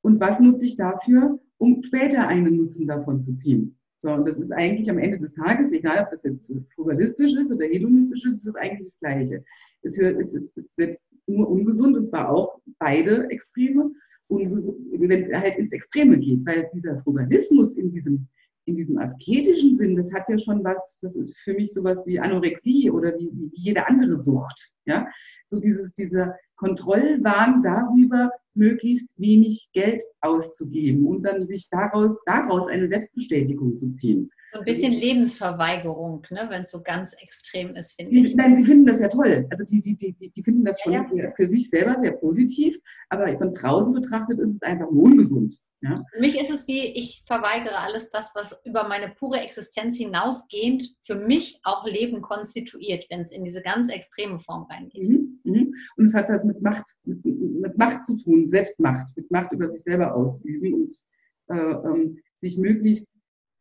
[0.00, 3.78] und was nutze ich dafür, um später einen Nutzen davon zu ziehen?
[4.02, 7.52] So, und das ist eigentlich am Ende des Tages, egal ob das jetzt frugalistisch ist
[7.52, 9.44] oder hedonistisch ist, ist es eigentlich das Gleiche.
[9.82, 13.90] Es wird, es, ist, es wird nur ungesund, und zwar auch beide Extreme,
[14.28, 18.28] wenn es halt ins Extreme geht, weil dieser Frugalismus in diesem,
[18.68, 22.20] in diesem asketischen Sinn, das hat ja schon was, das ist für mich sowas wie
[22.20, 24.72] Anorexie oder wie, wie jede andere Sucht.
[24.84, 25.06] Ja?
[25.46, 32.86] So dieses, dieser Kontrollwahn darüber, möglichst wenig Geld auszugeben und dann sich daraus, daraus eine
[32.88, 34.30] Selbstbestätigung zu ziehen.
[34.52, 38.34] So ein bisschen Lebensverweigerung, ne, wenn es so ganz extrem ist, finde ich.
[38.34, 39.46] Nein, sie finden das ja toll.
[39.50, 42.78] Also die, die, die, die finden das schon Ja, für- für sich selber sehr positiv,
[43.10, 45.58] aber von draußen betrachtet ist es einfach ungesund.
[45.82, 46.02] Ja?
[46.12, 50.94] Für mich ist es wie, ich verweigere alles das, was über meine pure Existenz hinausgehend
[51.02, 55.08] für mich auch Leben konstituiert, wenn es in diese ganz extreme Form reingeht.
[55.08, 55.27] Mhm.
[55.96, 59.68] Und es hat das mit Macht, mit, mit Macht zu tun, Selbstmacht, mit Macht über
[59.68, 60.92] sich selber ausüben und
[61.48, 63.16] äh, ähm, sich möglichst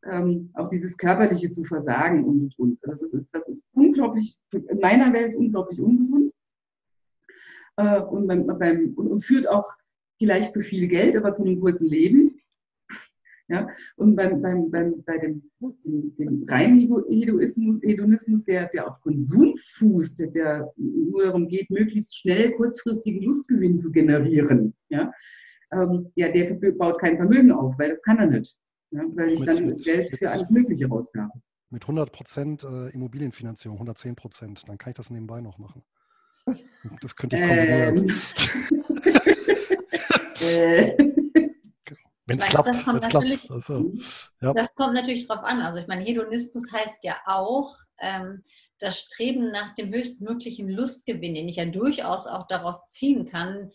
[0.05, 2.79] ähm, auch dieses Körperliche zu versagen und und.
[2.83, 6.33] Also das ist, das ist unglaublich, in meiner Welt unglaublich ungesund
[7.77, 9.69] äh, und, beim, beim, und, und führt auch
[10.17, 12.36] vielleicht zu viel Geld, aber zu einem kurzen Leben.
[13.49, 18.89] Ja, und beim, beim, beim, bei dem, dem, dem reinen Hedo- Hedoismus, Hedonismus, der, der
[18.89, 25.13] auf Konsum fußt, der, der nur darum geht, möglichst schnell kurzfristigen Lustgewinn zu generieren, ja,
[25.71, 28.57] ähm, ja der baut kein Vermögen auf, weil das kann er nicht.
[28.91, 31.31] Ja, weil ich dann das Geld für alles Mögliche rausgabe.
[31.69, 35.83] Mit 100 Prozent äh, Immobilienfinanzierung, 110 Prozent, dann kann ich das nebenbei noch machen.
[37.01, 37.97] Das könnte ich kombinieren.
[37.97, 38.07] Ähm,
[40.41, 41.26] äh,
[42.27, 43.13] Wenn es klappt, das kommt klappt.
[43.13, 43.93] natürlich- Also,
[44.41, 44.53] ja.
[44.53, 45.61] Das kommt natürlich drauf an.
[45.61, 48.43] Also ich meine, Hedonismus heißt ja auch ähm,
[48.79, 53.71] das Streben nach dem höchstmöglichen Lustgewinn, den ich ja durchaus auch daraus ziehen kann,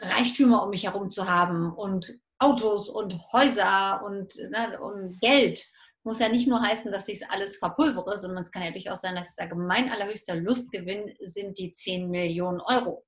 [0.00, 5.64] Reichtümer um mich herum zu haben und Autos und Häuser und, ne, und Geld.
[6.04, 9.02] Muss ja nicht nur heißen, dass ich es alles verpulvere, sondern es kann ja durchaus
[9.02, 13.04] sein, dass ich sage, mein allerhöchster Lustgewinn sind die 10 Millionen Euro.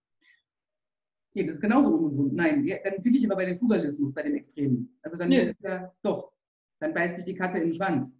[1.34, 2.32] Nee, das ist genauso ungesund.
[2.32, 4.96] Nein, ja, dann bin ich immer bei dem Fugalismus, bei dem Extremen.
[5.02, 6.32] Also dann es ja doch,
[6.80, 8.16] dann beißt sich die Katze in den Schwanz.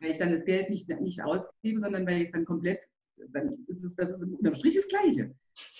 [0.00, 2.82] Weil ich dann das Geld nicht, nicht ausgebe, sondern weil ich es dann komplett,
[3.32, 5.34] dann ist es, das ist unterm Strich das Gleiche.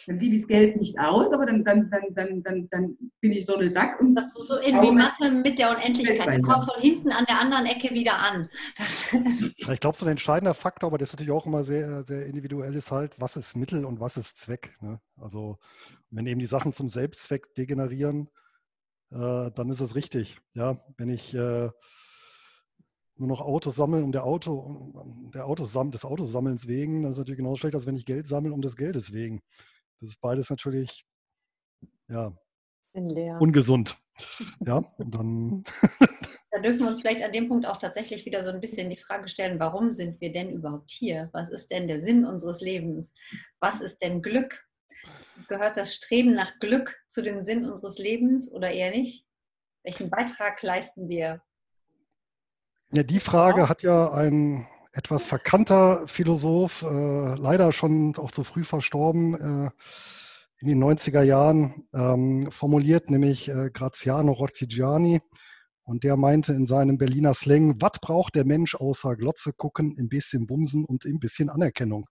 [0.06, 3.32] Dann gebe ich das Geld nicht aus, aber dann, dann, dann, dann, dann, dann bin
[3.32, 6.38] ich Donald Duck und Das ist so in wie Mathe mit der Unendlichkeit.
[6.38, 8.48] Die kommt von hinten an der anderen Ecke wieder an.
[8.78, 12.74] Ich glaube, so ein entscheidender Faktor, aber das ist natürlich auch immer sehr, sehr individuell,
[12.74, 14.76] ist halt, was ist Mittel und was ist Zweck.
[14.80, 15.00] Ne?
[15.16, 15.58] Also
[16.10, 18.28] wenn eben die Sachen zum Selbstzweck degenerieren,
[19.10, 20.38] äh, dann ist es richtig.
[20.54, 21.70] Ja, wenn ich äh,
[23.16, 27.16] nur noch Autos sammle um der Auto, um der Autos, des Autosammelns wegen, dann ist
[27.16, 29.40] es natürlich genauso schlecht, als wenn ich Geld sammle um des Geldes wegen.
[30.00, 31.04] Das ist beides natürlich
[32.08, 32.36] ja,
[32.92, 33.96] ungesund.
[34.64, 35.64] Ja, und dann
[36.50, 38.96] da dürfen wir uns vielleicht an dem Punkt auch tatsächlich wieder so ein bisschen die
[38.96, 41.30] Frage stellen, warum sind wir denn überhaupt hier?
[41.32, 43.12] Was ist denn der Sinn unseres Lebens?
[43.60, 44.64] Was ist denn Glück?
[45.48, 49.26] Gehört das Streben nach Glück zu dem Sinn unseres Lebens oder eher nicht?
[49.82, 51.42] Welchen Beitrag leisten wir?
[52.94, 58.62] Ja, die Frage hat ja ein etwas verkannter Philosoph, äh, leider schon auch zu früh
[58.62, 59.70] verstorben, äh,
[60.60, 65.20] in den 90er Jahren ähm, formuliert, nämlich äh, Graziano Rottigiani.
[65.82, 70.08] Und der meinte in seinem Berliner Slang, was braucht der Mensch außer Glotze gucken, ein
[70.08, 72.06] bisschen Bumsen und ein bisschen Anerkennung?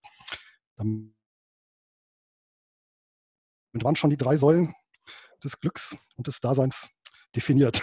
[0.76, 1.14] Damit
[3.74, 4.76] waren schon die drei Säulen
[5.42, 6.90] des Glücks und des Daseins
[7.34, 7.82] definiert.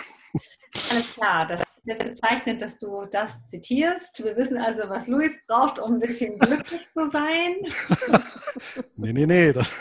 [0.91, 4.23] Alles klar, das ist bezeichnet, dass du das zitierst.
[4.25, 7.57] Wir wissen also, was Luis braucht, um ein bisschen glücklich zu sein.
[8.97, 9.53] nee, nee, nee.
[9.53, 9.81] Das,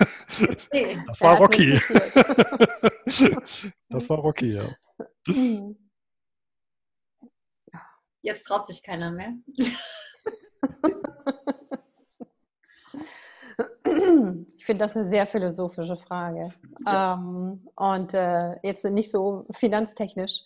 [0.71, 0.97] okay.
[1.07, 1.73] das war Rocky.
[3.89, 4.69] das war Rocky, ja.
[8.21, 9.33] Jetzt traut sich keiner mehr.
[14.57, 16.49] Ich finde das eine sehr philosophische Frage.
[16.85, 17.15] Ja.
[17.15, 20.43] Ähm, und äh, jetzt nicht so finanztechnisch.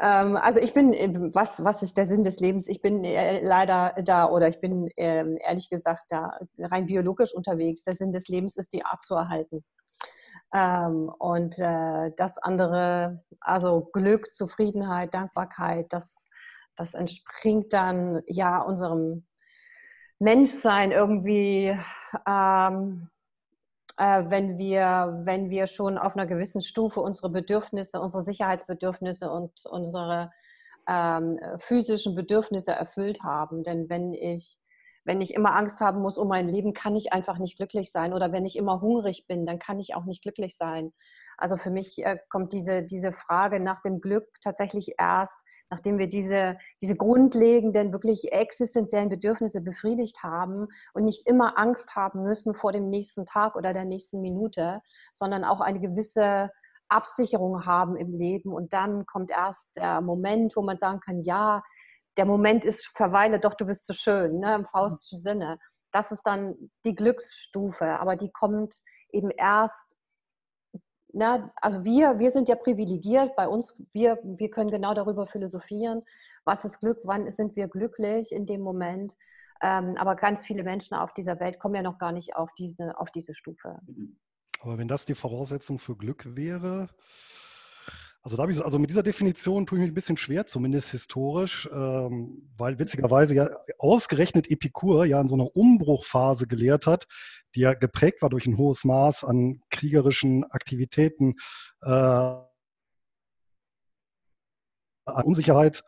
[0.00, 2.68] Ähm, also ich bin, äh, was, was ist der Sinn des Lebens?
[2.68, 7.84] Ich bin äh, leider da oder ich bin äh, ehrlich gesagt da rein biologisch unterwegs.
[7.84, 9.64] Der Sinn des Lebens ist, die Art zu erhalten.
[10.52, 16.26] Ähm, und äh, das andere, also Glück, Zufriedenheit, Dankbarkeit, das,
[16.76, 19.26] das entspringt dann ja unserem
[20.18, 21.78] Menschsein irgendwie
[22.26, 23.10] ähm,
[23.96, 29.52] äh, wenn, wir, wenn wir schon auf einer gewissen Stufe unsere Bedürfnisse, unsere Sicherheitsbedürfnisse und
[29.70, 30.30] unsere
[30.88, 33.62] ähm, physischen Bedürfnisse erfüllt haben.
[33.62, 34.58] Denn wenn ich
[35.04, 38.12] wenn ich immer Angst haben muss um mein Leben, kann ich einfach nicht glücklich sein.
[38.12, 40.92] Oder wenn ich immer hungrig bin, dann kann ich auch nicht glücklich sein.
[41.36, 46.08] Also für mich äh, kommt diese, diese Frage nach dem Glück tatsächlich erst, nachdem wir
[46.08, 52.72] diese, diese grundlegenden, wirklich existenziellen Bedürfnisse befriedigt haben und nicht immer Angst haben müssen vor
[52.72, 54.80] dem nächsten Tag oder der nächsten Minute,
[55.12, 56.50] sondern auch eine gewisse
[56.88, 58.52] Absicherung haben im Leben.
[58.52, 61.62] Und dann kommt erst der Moment, wo man sagen kann, ja,
[62.16, 65.58] der Moment ist, verweile doch, du bist so schön, ne, im faustischen Sinne.
[65.92, 69.96] Das ist dann die Glücksstufe, aber die kommt eben erst,
[71.12, 76.02] na, also wir, wir sind ja privilegiert bei uns, wir, wir können genau darüber philosophieren,
[76.44, 79.14] was ist Glück, wann sind wir glücklich in dem Moment.
[79.62, 82.98] Ähm, aber ganz viele Menschen auf dieser Welt kommen ja noch gar nicht auf diese,
[82.98, 83.78] auf diese Stufe.
[84.60, 86.88] Aber wenn das die Voraussetzung für Glück wäre,
[88.24, 91.68] also, da ich, also mit dieser Definition tue ich mich ein bisschen schwer, zumindest historisch,
[91.70, 97.06] ähm, weil witzigerweise ja ausgerechnet Epikur ja in so einer Umbruchphase gelehrt hat,
[97.54, 101.34] die ja geprägt war durch ein hohes Maß an kriegerischen Aktivitäten,
[101.82, 102.46] äh, an
[105.04, 105.82] Unsicherheit.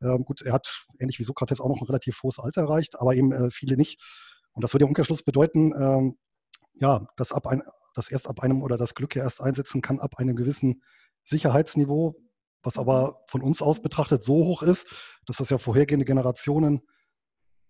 [0.00, 3.14] Äh, gut, er hat ähnlich wie Sokrates auch noch ein relativ hohes Alter erreicht, aber
[3.14, 4.00] eben äh, viele nicht.
[4.52, 6.16] Und das würde im Umkehrschluss bedeuten, ähm,
[6.72, 7.62] ja, dass ab ein,
[7.94, 10.82] dass erst ab einem oder das Glück ja erst einsetzen kann ab einem gewissen
[11.24, 12.16] Sicherheitsniveau,
[12.62, 13.16] was aber mhm.
[13.28, 14.86] von uns aus betrachtet so hoch ist,
[15.26, 16.82] dass das ja vorhergehende Generationen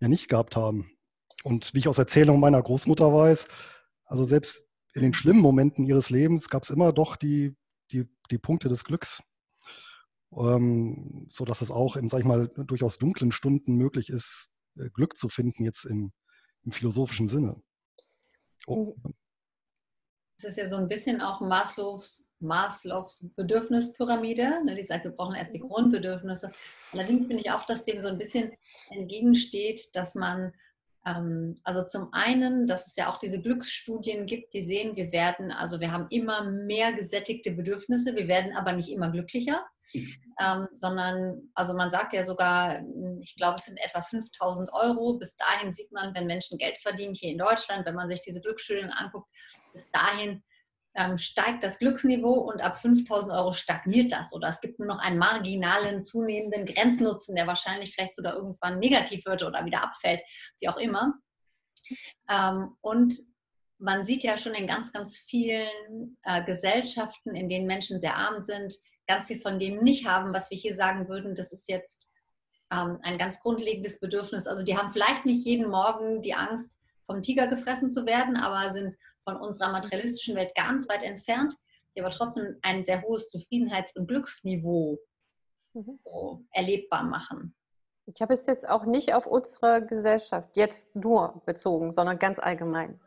[0.00, 0.90] ja nicht gehabt haben.
[1.44, 3.48] Und wie ich aus Erzählungen meiner Großmutter weiß,
[4.04, 7.56] also selbst in den schlimmen Momenten ihres Lebens gab es immer doch die,
[7.90, 9.22] die, die Punkte des Glücks,
[10.36, 15.16] ähm, sodass es auch in, sag ich mal, durchaus dunklen Stunden möglich ist, äh, Glück
[15.16, 16.12] zu finden, jetzt im,
[16.64, 17.60] im philosophischen Sinne.
[18.66, 18.94] Oh.
[20.42, 25.36] Das ist ja so ein bisschen auch Maslows Maslows Bedürfnispyramide, ne, die sagt, wir brauchen
[25.36, 25.68] erst die mhm.
[25.68, 26.52] Grundbedürfnisse.
[26.92, 28.52] Allerdings finde ich auch, dass dem so ein bisschen
[28.90, 30.52] entgegensteht, dass man,
[31.06, 35.50] ähm, also zum einen, dass es ja auch diese Glücksstudien gibt, die sehen, wir werden,
[35.52, 41.50] also wir haben immer mehr gesättigte Bedürfnisse, wir werden aber nicht immer glücklicher, ähm, sondern,
[41.54, 42.82] also man sagt ja sogar,
[43.20, 45.14] ich glaube, es sind etwa 5000 Euro.
[45.14, 48.40] Bis dahin sieht man, wenn Menschen Geld verdienen hier in Deutschland, wenn man sich diese
[48.40, 49.28] Glücksstudien anguckt,
[49.72, 50.42] bis dahin
[50.94, 54.98] ähm, steigt das Glücksniveau und ab 5000 Euro stagniert das oder es gibt nur noch
[54.98, 60.20] einen marginalen zunehmenden Grenznutzen, der wahrscheinlich vielleicht sogar irgendwann negativ wird oder wieder abfällt,
[60.60, 61.14] wie auch immer.
[62.30, 63.14] Ähm, und
[63.78, 68.40] man sieht ja schon in ganz, ganz vielen äh, Gesellschaften, in denen Menschen sehr arm
[68.40, 68.74] sind,
[69.06, 72.06] ganz viel von dem nicht haben, was wir hier sagen würden, das ist jetzt
[72.70, 74.46] ähm, ein ganz grundlegendes Bedürfnis.
[74.46, 78.70] Also die haben vielleicht nicht jeden Morgen die Angst, vom Tiger gefressen zu werden, aber
[78.70, 81.54] sind von unserer materialistischen Welt ganz weit entfernt,
[81.94, 84.98] die aber trotzdem ein sehr hohes Zufriedenheits- und Glücksniveau
[85.74, 85.98] mhm.
[86.04, 87.54] so erlebbar machen.
[88.06, 93.00] Ich habe es jetzt auch nicht auf unsere Gesellschaft jetzt nur bezogen, sondern ganz allgemein.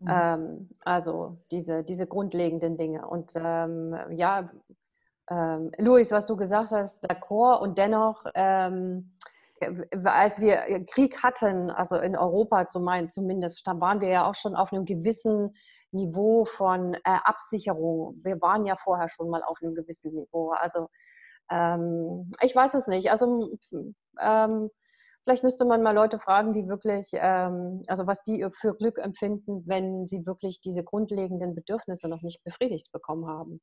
[0.00, 0.08] Mhm.
[0.10, 3.06] Ähm, also diese, diese grundlegenden Dinge.
[3.06, 4.50] Und ähm, ja,
[5.30, 7.60] ähm, Luis, was du gesagt hast, d'accord.
[7.60, 9.12] Und dennoch ähm,
[10.04, 14.54] als wir äh, Krieg hatten, also in Europa zumindest, da waren wir ja auch schon
[14.54, 15.54] auf einem gewissen
[15.90, 18.20] Niveau von äh, Absicherung.
[18.22, 20.50] Wir waren ja vorher schon mal auf einem gewissen Niveau.
[20.52, 20.88] Also
[21.50, 23.10] ähm, ich weiß es nicht.
[23.10, 23.50] Also
[24.20, 24.70] ähm,
[25.28, 29.62] Vielleicht müsste man mal Leute fragen, die wirklich, ähm, also was die für Glück empfinden,
[29.66, 33.60] wenn sie wirklich diese grundlegenden Bedürfnisse noch nicht befriedigt bekommen haben.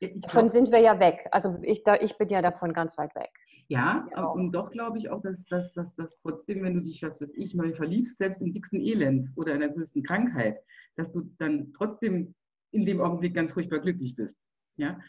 [0.00, 1.28] Davon sind wir ja weg.
[1.30, 3.30] Also ich, da, ich bin ja davon ganz weit weg.
[3.68, 7.02] Ja, ja und doch glaube ich auch, dass, dass, dass, dass trotzdem, wenn du dich,
[7.02, 10.58] was weiß ich, neu verliebst, selbst im dicksten Elend oder in der größten Krankheit,
[10.96, 12.34] dass du dann trotzdem
[12.72, 14.38] in dem Augenblick ganz furchtbar glücklich bist.
[14.76, 15.00] Ja,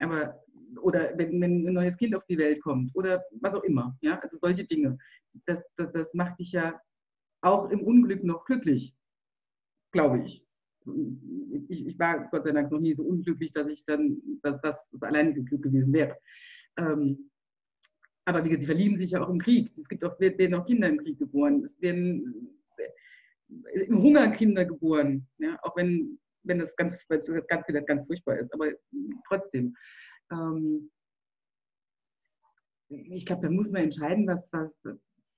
[0.00, 0.42] aber
[0.80, 3.96] oder wenn, wenn ein neues Kind auf die Welt kommt oder was auch immer.
[4.00, 4.98] Ja, also solche Dinge.
[5.46, 6.80] Das, das, das macht dich ja
[7.40, 8.96] auch im Unglück noch glücklich,
[9.92, 10.44] glaube ich.
[11.68, 14.88] Ich, ich, war Gott sei Dank noch nie so unglücklich, dass ich dann, dass das
[14.90, 16.16] das alleinige Glück gewesen wäre.
[16.76, 17.30] Ähm,
[18.28, 19.72] aber wie gesagt, die verlieben sich ja auch im Krieg.
[19.78, 21.64] Es gibt auch, werden auch Kinder im Krieg geboren.
[21.64, 25.26] Es werden äh, im Hunger Kinder geboren.
[25.38, 25.58] Ja?
[25.62, 28.52] Auch wenn, wenn das ganz, ganz, ganz, ganz furchtbar ist.
[28.52, 28.66] Aber
[29.26, 29.74] trotzdem.
[30.30, 30.90] Ähm,
[32.90, 34.70] ich glaube, da muss man entscheiden, was, was,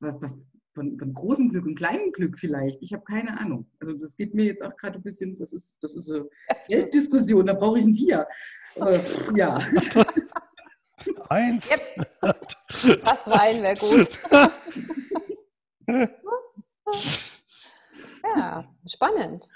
[0.01, 0.33] was, was
[0.75, 2.83] von, von, großem Glück und kleinem Glück vielleicht.
[2.83, 3.71] Ich habe keine Ahnung.
[3.79, 6.29] Also das geht mir jetzt auch gerade ein bisschen, das ist, das ist eine
[6.69, 8.27] Gelddiskussion, da brauche ich ein Bier.
[8.75, 9.01] Äh,
[9.37, 9.61] ja.
[11.29, 11.71] Eins.
[11.71, 13.03] Yep.
[13.05, 14.11] Das Wein wäre gut.
[18.25, 19.47] ja, spannend.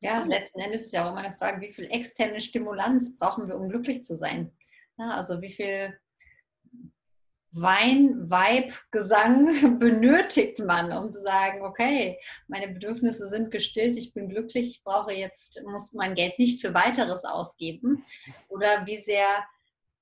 [0.00, 3.56] Ja, letzten Endes ist ja auch immer eine Frage, wie viel externe Stimulanz brauchen wir,
[3.56, 4.52] um glücklich zu sein?
[4.98, 5.96] Ja, also wie viel
[7.54, 14.30] Wein, Vibe, Gesang benötigt man, um zu sagen, okay, meine Bedürfnisse sind gestillt, ich bin
[14.30, 18.04] glücklich, ich brauche jetzt, muss mein Geld nicht für weiteres ausgeben?
[18.48, 19.26] Oder wie sehr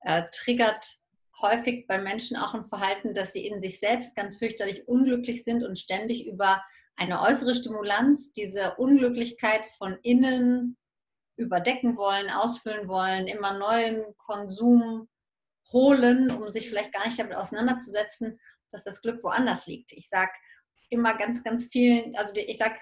[0.01, 0.97] äh, triggert
[1.41, 5.63] häufig bei Menschen auch ein Verhalten, dass sie in sich selbst ganz fürchterlich unglücklich sind
[5.63, 6.63] und ständig über
[6.95, 10.77] eine äußere Stimulanz diese Unglücklichkeit von innen
[11.35, 15.09] überdecken wollen, ausfüllen wollen, immer neuen Konsum
[15.73, 19.91] holen, um sich vielleicht gar nicht damit auseinanderzusetzen, dass das Glück woanders liegt.
[19.91, 20.31] Ich sage
[20.89, 22.75] immer ganz, ganz vielen, also ich sage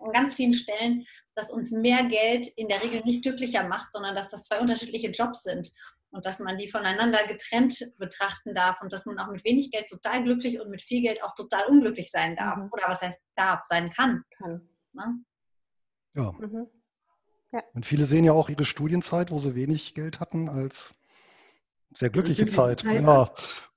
[0.00, 1.04] an ganz vielen Stellen,
[1.34, 5.10] dass uns mehr Geld in der Regel nicht glücklicher macht, sondern dass das zwei unterschiedliche
[5.10, 5.70] Jobs sind
[6.10, 9.88] und dass man die voneinander getrennt betrachten darf und dass man auch mit wenig Geld
[9.88, 12.56] total glücklich und mit viel Geld auch total unglücklich sein darf.
[12.56, 12.68] Mhm.
[12.72, 14.24] Oder was heißt darf, sein kann.
[14.36, 14.68] kann.
[14.92, 15.24] Ne?
[16.14, 16.32] Ja.
[16.32, 16.66] Mhm.
[17.52, 17.62] ja.
[17.74, 20.94] Und viele sehen ja auch ihre Studienzeit, wo sie wenig Geld hatten, als
[21.94, 23.30] sehr glückliche Zeit, Zeit, ja,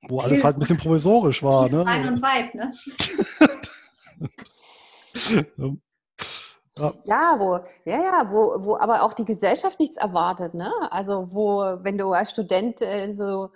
[0.08, 1.69] wo alles halt ein bisschen provisorisch war.
[1.69, 1.86] Ne?
[1.86, 2.73] Rein und weit, ne?
[6.76, 6.93] ja.
[7.06, 7.39] ja.
[7.39, 10.71] wo, ja, ja, wo, wo aber auch die Gesellschaft nichts erwartet, ne?
[10.91, 13.49] Also wo, wenn du als Student äh, so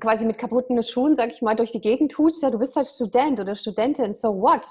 [0.00, 2.86] quasi mit kaputten Schuhen, sag ich mal, durch die Gegend tust, ja, du bist halt
[2.86, 4.66] Student oder Studentin, so what?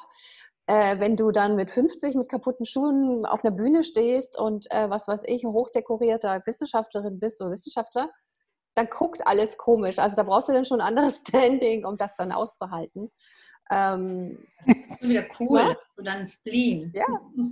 [0.68, 4.90] Äh, wenn du dann mit 50 mit kaputten Schuhen auf einer Bühne stehst und äh,
[4.90, 8.10] was weiß ich, hochdekorierter Wissenschaftlerin bist oder Wissenschaftler,
[8.78, 10.00] dann guckt alles komisch.
[10.00, 13.12] Also da brauchst du dann schon ein anderes Standing, um das dann auszuhalten.
[13.70, 15.76] Ähm, das ist wieder cool, ja?
[15.96, 16.90] so dann Spleen.
[16.96, 17.06] Ja,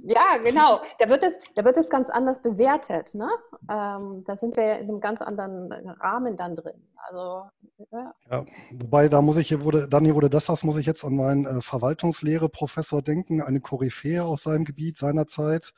[0.06, 0.80] ja, genau.
[1.00, 3.16] Da wird es, da wird es ganz anders bewertet.
[3.16, 3.28] Ne?
[3.70, 6.88] Ähm, da sind wir in einem ganz anderen Rahmen dann drin.
[7.08, 7.44] Also,
[7.92, 8.14] ja.
[8.32, 11.18] ja wobei, da muss ich, wurde, dann hier wurde das, das muss ich jetzt an
[11.18, 15.74] meinen äh, Verwaltungslehre-Professor denken, eine Koryphäe aus seinem Gebiet seinerzeit,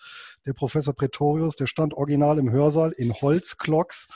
[0.45, 4.07] der Professor Pretorius, der stand original im Hörsaal in Holzklocks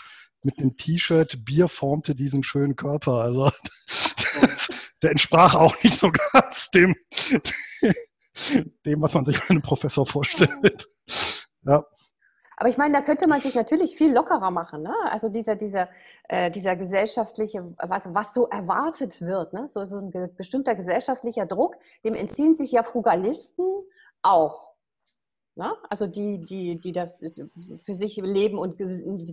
[0.43, 3.21] mit dem T-Shirt, Bier formte diesen schönen Körper.
[3.21, 3.51] Also
[5.01, 6.95] der entsprach auch nicht so ganz dem,
[8.85, 10.87] dem was man sich bei einem Professor vorstellt.
[11.63, 11.83] Ja.
[12.57, 14.83] Aber ich meine, da könnte man sich natürlich viel lockerer machen.
[14.83, 14.93] Ne?
[15.09, 15.89] Also dieser, dieser,
[16.29, 19.67] äh, dieser gesellschaftliche, was, was so erwartet wird, ne?
[19.67, 23.65] so, so ein bestimmter gesellschaftlicher Druck, dem entziehen sich ja Frugalisten
[24.21, 24.70] auch.
[25.55, 25.73] Ne?
[25.89, 27.21] Also die, die, die das
[27.85, 28.77] für sich leben und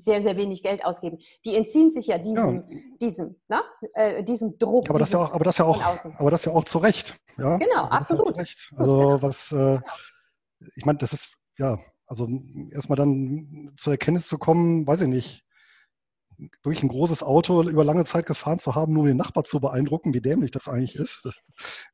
[0.02, 2.76] sehr, sehr wenig Geld ausgeben, die entziehen sich ja diesem, ja.
[3.00, 3.60] diesem, ne?
[3.94, 4.90] äh, diesem Druck.
[4.90, 5.80] Aber das, ja auch, aber, das ja auch,
[6.16, 7.16] aber das ja auch zu Recht.
[7.38, 7.56] Ja?
[7.58, 8.36] Genau, also absolut.
[8.36, 8.44] Ja
[8.76, 9.80] also was, äh,
[10.74, 12.26] ich meine, das ist, ja, also
[12.72, 15.44] erstmal dann zur Erkenntnis zu kommen, weiß ich nicht,
[16.62, 19.60] durch ein großes Auto über lange Zeit gefahren zu haben, nur um den Nachbar zu
[19.60, 21.28] beeindrucken, wie dämlich das eigentlich ist.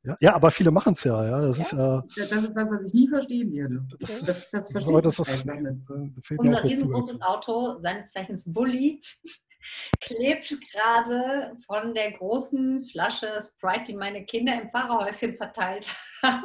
[0.02, 1.48] Ja, ja aber viele machen es ja, ja.
[1.48, 1.98] Das, ja.
[2.00, 3.86] Ist, ja, das ist was, was ich nie verstehen werde.
[4.00, 9.00] Das, das, das, verstehe das, das, das, das Unser riesengroßes Auto, seines Zeichens Bulli,
[10.00, 16.44] klebt gerade von der großen Flasche Sprite, die meine Kinder im Fahrerhäuschen verteilt haben.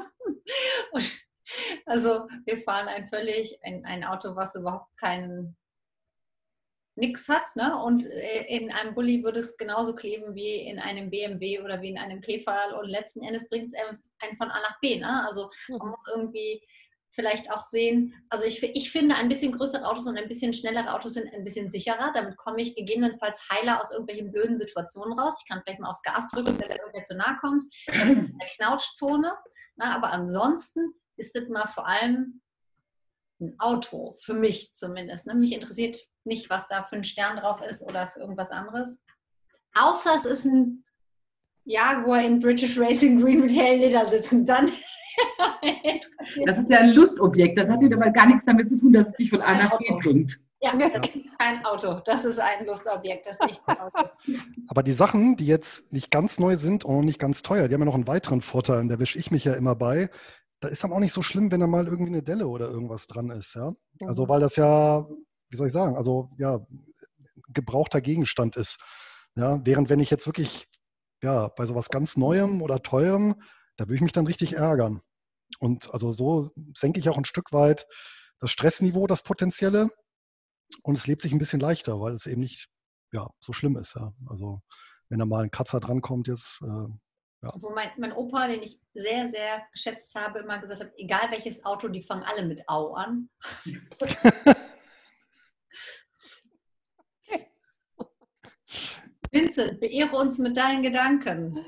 [0.92, 1.14] Und
[1.86, 5.58] also wir fahren ein völlig, ein, ein Auto, was überhaupt keinen
[7.00, 7.56] nichts hat.
[7.56, 7.76] Ne?
[7.82, 11.90] Und äh, in einem Bulli würde es genauso kleben wie in einem BMW oder wie
[11.90, 12.78] in einem Käfer.
[12.80, 15.00] Und letzten Endes bringt es einen von A nach B.
[15.00, 15.26] Ne?
[15.26, 16.62] Also man muss irgendwie
[17.12, 20.94] vielleicht auch sehen, also ich, ich finde, ein bisschen größere Autos und ein bisschen schnellere
[20.94, 22.12] Autos sind ein bisschen sicherer.
[22.14, 25.42] Damit komme ich gegebenenfalls heiler aus irgendwelchen blöden Situationen raus.
[25.42, 27.66] Ich kann vielleicht mal aufs Gas drücken, wenn der irgendwer zu nahe kommt.
[27.88, 29.34] In der Knautschzone.
[29.76, 32.42] Na, aber ansonsten ist das mal vor allem
[33.42, 35.26] ein Auto, für mich zumindest.
[35.26, 35.34] Ne?
[35.34, 39.00] Mich interessiert nicht, was da für ein Stern drauf ist oder für irgendwas anderes.
[39.74, 40.84] Außer es ist ein
[41.66, 44.46] Jaguar in British Racing Green mit hellen Ledersitzen.
[44.46, 44.72] Dann
[46.46, 47.58] das ist ja ein Lustobjekt.
[47.58, 49.78] Das hat ja aber gar nichts damit zu tun, dass es dich von A nach
[49.78, 50.40] B bringt.
[50.62, 52.02] Ja, das ist kein Auto.
[52.06, 53.26] Das ist ein Lustobjekt.
[53.26, 54.10] Das ist nicht ein Auto.
[54.68, 57.82] Aber die Sachen, die jetzt nicht ganz neu sind und nicht ganz teuer, die haben
[57.82, 58.82] ja noch einen weiteren Vorteil.
[58.82, 60.10] Und da wische ich mich ja immer bei.
[60.60, 63.08] Da ist dann auch nicht so schlimm, wenn da mal irgendwie eine Delle oder irgendwas
[63.08, 63.56] dran ist.
[63.56, 63.72] Ja?
[64.06, 64.30] Also, mhm.
[64.30, 65.08] weil das ja,
[65.50, 66.60] wie soll ich sagen, also ja,
[67.54, 68.78] gebrauchter Gegenstand ist.
[69.36, 70.68] Ja, während wenn ich jetzt wirklich
[71.22, 73.42] ja, bei sowas ganz Neuem oder Teurem,
[73.78, 75.02] da würde ich mich dann richtig ärgern.
[75.60, 77.88] Und also so senke ich auch ein Stück weit
[78.40, 79.90] das Stressniveau, das potenzielle.
[80.84, 82.70] Und es lebt sich ein bisschen leichter, weil es eben nicht
[83.12, 83.96] ja, so schlimm ist.
[83.96, 84.14] Ja.
[84.30, 84.62] Also
[85.10, 86.62] wenn da mal ein Kratzer drankommt jetzt.
[86.62, 86.88] Äh,
[87.42, 87.54] ja.
[87.56, 91.66] Wo mein, mein, Opa, den ich sehr, sehr geschätzt habe, immer gesagt hat, egal welches
[91.66, 93.30] Auto, die fangen alle mit Au an.
[99.32, 101.60] Vincent, beehre uns mit deinen Gedanken.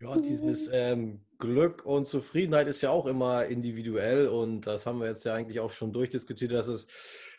[0.00, 5.08] Ja, dieses ähm, Glück und Zufriedenheit ist ja auch immer individuell und das haben wir
[5.08, 6.86] jetzt ja eigentlich auch schon durchdiskutiert, dass es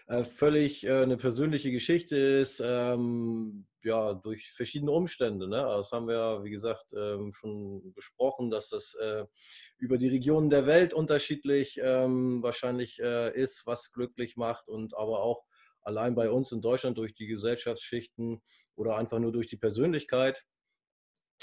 [0.08, 5.48] äh, völlig äh, eine persönliche Geschichte ist, ähm, ja, durch verschiedene Umstände.
[5.48, 5.58] Ne?
[5.58, 9.26] Das haben wir, wie gesagt, ähm, schon besprochen, dass das äh,
[9.78, 15.22] über die Regionen der Welt unterschiedlich ähm, wahrscheinlich äh, ist, was glücklich macht und aber
[15.22, 15.46] auch
[15.82, 18.42] allein bei uns in Deutschland durch die Gesellschaftsschichten
[18.76, 20.44] oder einfach nur durch die Persönlichkeit.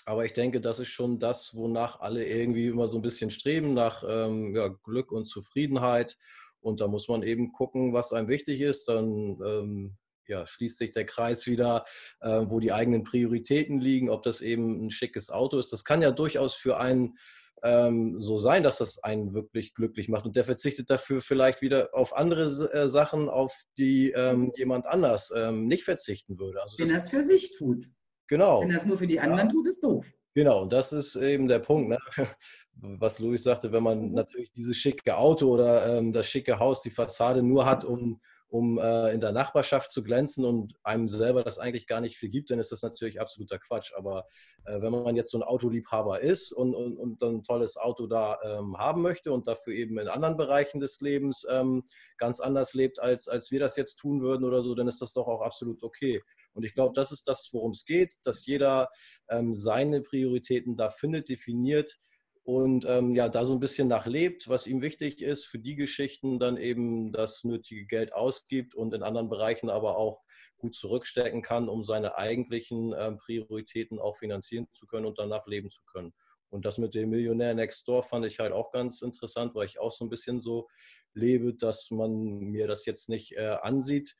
[0.04, 3.74] Aber ich denke, das ist schon das, wonach alle irgendwie immer so ein bisschen streben,
[3.74, 6.16] nach ähm, ja, Glück und Zufriedenheit.
[6.60, 8.88] Und da muss man eben gucken, was einem wichtig ist.
[8.88, 9.96] Dann ähm,
[10.28, 11.84] ja, schließt sich der Kreis wieder,
[12.20, 15.72] äh, wo die eigenen Prioritäten liegen, ob das eben ein schickes Auto ist.
[15.72, 17.16] Das kann ja durchaus für einen
[17.62, 20.26] ähm, so sein, dass das einen wirklich glücklich macht.
[20.26, 25.32] Und der verzichtet dafür vielleicht wieder auf andere äh, Sachen, auf die ähm, jemand anders
[25.34, 26.62] ähm, nicht verzichten würde.
[26.62, 27.86] Also Wenn er es für sich tut.
[28.28, 28.62] Genau.
[28.62, 29.52] Wenn er es nur für die anderen ja.
[29.52, 30.04] tut, ist doof.
[30.34, 31.98] Genau, und das ist eben der Punkt, ne?
[32.74, 36.90] was Luis sagte, wenn man natürlich dieses schicke Auto oder ähm, das schicke Haus, die
[36.90, 41.58] Fassade nur hat, um um äh, in der Nachbarschaft zu glänzen und einem selber das
[41.58, 43.92] eigentlich gar nicht viel gibt, dann ist das natürlich absoluter Quatsch.
[43.96, 44.24] Aber
[44.64, 48.38] äh, wenn man jetzt so ein Autoliebhaber ist und, und, und ein tolles Auto da
[48.44, 51.82] ähm, haben möchte und dafür eben in anderen Bereichen des Lebens ähm,
[52.18, 55.12] ganz anders lebt, als, als wir das jetzt tun würden oder so, dann ist das
[55.12, 56.22] doch auch absolut okay.
[56.52, 58.88] Und ich glaube, das ist das, worum es geht, dass jeder
[59.28, 61.98] ähm, seine Prioritäten da findet, definiert
[62.46, 66.38] und ähm, ja, da so ein bisschen nachlebt, was ihm wichtig ist, für die Geschichten
[66.38, 70.22] dann eben das nötige Geld ausgibt und in anderen Bereichen aber auch
[70.56, 75.72] gut zurückstecken kann, um seine eigentlichen ähm, Prioritäten auch finanzieren zu können und danach leben
[75.72, 76.14] zu können.
[76.48, 79.80] Und das mit dem Millionär Next Door fand ich halt auch ganz interessant, weil ich
[79.80, 80.68] auch so ein bisschen so
[81.14, 84.14] lebe, dass man mir das jetzt nicht äh, ansieht,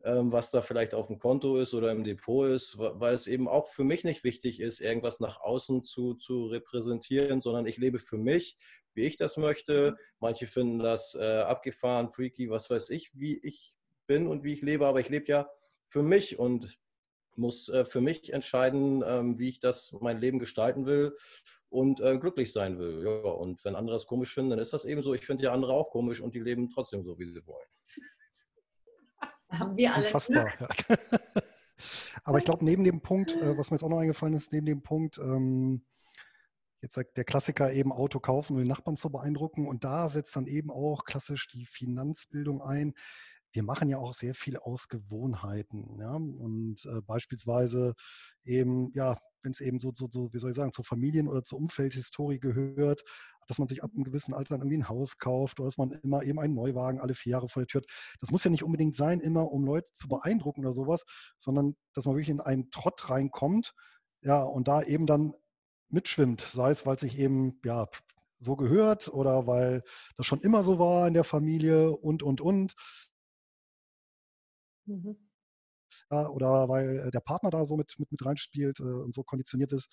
[0.00, 3.68] was da vielleicht auf dem Konto ist oder im Depot ist, weil es eben auch
[3.68, 8.16] für mich nicht wichtig ist, irgendwas nach außen zu, zu repräsentieren, sondern ich lebe für
[8.16, 8.56] mich,
[8.94, 9.96] wie ich das möchte.
[10.20, 13.76] Manche finden das äh, abgefahren, freaky, was weiß ich, wie ich
[14.06, 15.48] bin und wie ich lebe, aber ich lebe ja
[15.88, 16.78] für mich und
[17.36, 21.16] muss äh, für mich entscheiden, ähm, wie ich das mein Leben gestalten will
[21.70, 23.02] und äh, glücklich sein will.
[23.04, 25.14] Ja, und wenn andere es komisch finden, dann ist das eben so.
[25.14, 27.68] Ich finde ja andere auch komisch und die leben trotzdem so, wie sie wollen.
[29.50, 30.04] Haben wir alle.
[30.04, 30.52] Unfassbar.
[30.60, 30.68] Ja.
[32.24, 34.66] Aber ich glaube, neben dem Punkt, äh, was mir jetzt auch noch eingefallen ist, neben
[34.66, 35.84] dem Punkt, ähm,
[36.80, 39.66] jetzt sagt der Klassiker eben Auto kaufen, um den Nachbarn zu beeindrucken.
[39.66, 42.94] Und da setzt dann eben auch klassisch die Finanzbildung ein.
[43.52, 45.98] Wir machen ja auch sehr viel aus Gewohnheiten.
[45.98, 46.14] Ja?
[46.14, 47.94] Und äh, beispielsweise
[48.44, 51.42] eben, ja, wenn es eben so, so, so, wie soll ich sagen, zur Familien- oder
[51.42, 53.02] zur Umfeldhistorie gehört,
[53.48, 55.90] dass man sich ab einem gewissen Alter dann irgendwie ein Haus kauft oder dass man
[55.90, 57.88] immer eben einen Neuwagen alle vier Jahre vor der Tür hat.
[58.20, 61.04] Das muss ja nicht unbedingt sein, immer um Leute zu beeindrucken oder sowas,
[61.38, 63.74] sondern dass man wirklich in einen Trott reinkommt,
[64.22, 65.34] ja, und da eben dann
[65.88, 67.86] mitschwimmt, sei es, weil sich eben, ja,
[68.40, 69.82] so gehört oder weil
[70.16, 72.74] das schon immer so war in der Familie und, und, und.
[74.86, 75.16] Mhm.
[76.10, 79.72] Ja, oder weil der Partner da so mit, mit, mit reinspielt äh, und so konditioniert
[79.72, 79.88] ist.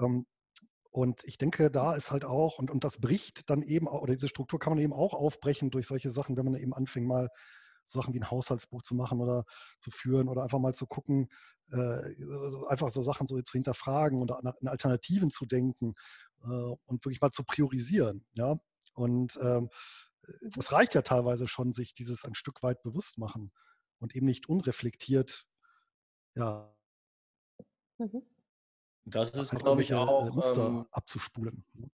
[0.00, 0.26] Ähm,
[0.94, 4.28] und ich denke, da ist halt auch, und, und das bricht dann eben oder diese
[4.28, 7.30] Struktur kann man eben auch aufbrechen durch solche Sachen, wenn man eben anfängt, mal
[7.84, 9.44] Sachen wie ein Haushaltsbuch zu machen oder
[9.80, 11.30] zu führen oder einfach mal zu gucken,
[11.72, 12.14] äh,
[12.68, 15.96] einfach so Sachen so zu hinterfragen oder in Alternativen zu denken
[16.44, 18.24] äh, und wirklich mal zu priorisieren.
[18.34, 18.56] Ja?
[18.94, 19.70] Und ähm,
[20.54, 23.50] das reicht ja teilweise schon, sich dieses ein Stück weit bewusst machen
[23.98, 25.44] und eben nicht unreflektiert,
[26.36, 26.72] ja.
[27.98, 28.22] Mhm.
[29.06, 30.32] Das ist, glaube ich, auch.
[30.34, 31.64] Muster ähm, abzuspulen.
[31.74, 31.90] Ne?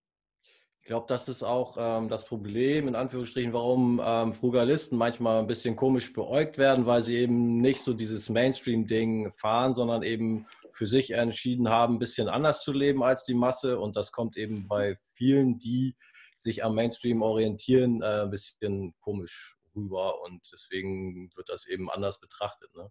[0.82, 5.46] Ich glaube, das ist auch ähm, das Problem, in Anführungsstrichen, warum ähm, Frugalisten manchmal ein
[5.46, 10.86] bisschen komisch beäugt werden, weil sie eben nicht so dieses Mainstream-Ding fahren, sondern eben für
[10.86, 13.78] sich entschieden haben, ein bisschen anders zu leben als die Masse.
[13.78, 15.96] Und das kommt eben bei vielen, die
[16.34, 20.22] sich am Mainstream orientieren, äh, ein bisschen komisch rüber.
[20.22, 22.74] Und deswegen wird das eben anders betrachtet.
[22.74, 22.90] Ne?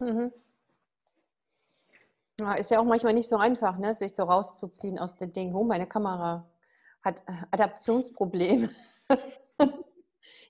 [0.00, 0.32] Mhm.
[2.38, 3.94] Ja, ist ja auch manchmal nicht so einfach, ne?
[3.94, 5.54] sich so rauszuziehen aus dem Ding.
[5.54, 6.46] Oh, meine Kamera
[7.02, 8.68] hat äh, Adaptionsprobleme.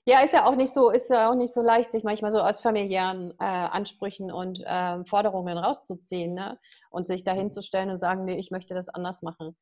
[0.05, 2.39] ja, ist ja auch nicht so, ist ja auch nicht so leicht, sich manchmal so
[2.39, 6.59] aus familiären äh, Ansprüchen und äh, Forderungen rauszuziehen, ne?
[6.89, 9.55] Und sich dahin zu stellen und sagen, nee, ich möchte das anders machen.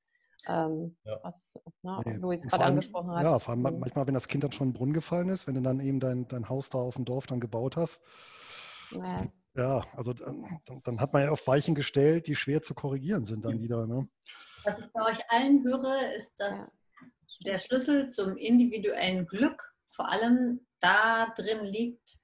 [0.48, 1.20] Ähm, ja.
[1.24, 2.14] Was ne, nee.
[2.14, 3.24] Luis gerade angesprochen hat.
[3.24, 3.80] Ja, vor allem mhm.
[3.80, 6.00] manchmal, wenn das Kind dann schon in den Brunnen gefallen ist, wenn du dann eben
[6.00, 8.02] dein, dein Haus da auf dem Dorf dann gebaut hast.
[8.92, 9.26] Ja.
[9.56, 13.46] Ja, also dann, dann, hat man ja auf Weichen gestellt, die schwer zu korrigieren sind
[13.46, 13.88] dann wieder.
[13.88, 14.08] Ne?
[14.66, 16.74] Was ich bei euch allen höre, ist, dass
[17.40, 17.54] ja.
[17.54, 22.18] der Schlüssel zum individuellen Glück vor allem da drin liegt,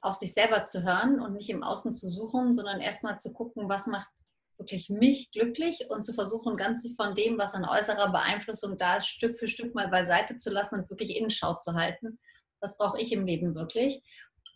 [0.00, 3.68] auf sich selber zu hören und nicht im Außen zu suchen, sondern erstmal zu gucken,
[3.68, 4.08] was macht
[4.56, 9.08] wirklich mich glücklich und zu versuchen, ganz von dem, was an äußerer Beeinflussung da ist,
[9.08, 12.18] Stück für Stück mal beiseite zu lassen und wirklich Innenschau zu halten.
[12.60, 14.02] Was brauche ich im Leben wirklich?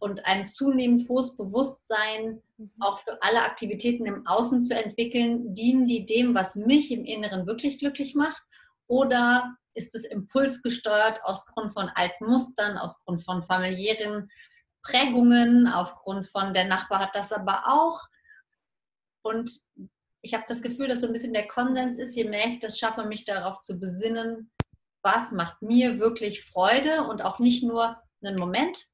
[0.05, 2.71] Und ein zunehmend hohes Bewusstsein mhm.
[2.81, 7.47] auch für alle Aktivitäten im Außen zu entwickeln, dienen die dem, was mich im Inneren
[7.47, 8.43] wirklich glücklich macht?
[8.87, 14.31] Oder ist es impulsgesteuert aus Grund von alten Mustern, aus Grund von familiären
[14.83, 17.99] Prägungen, aufgrund von der Nachbar hat das aber auch?
[19.23, 19.51] Und
[20.21, 22.79] ich habe das Gefühl, dass so ein bisschen der Konsens ist, je mehr ich das
[22.79, 24.53] schaffe, mich darauf zu besinnen,
[25.03, 28.85] was macht mir wirklich Freude und auch nicht nur einen Moment,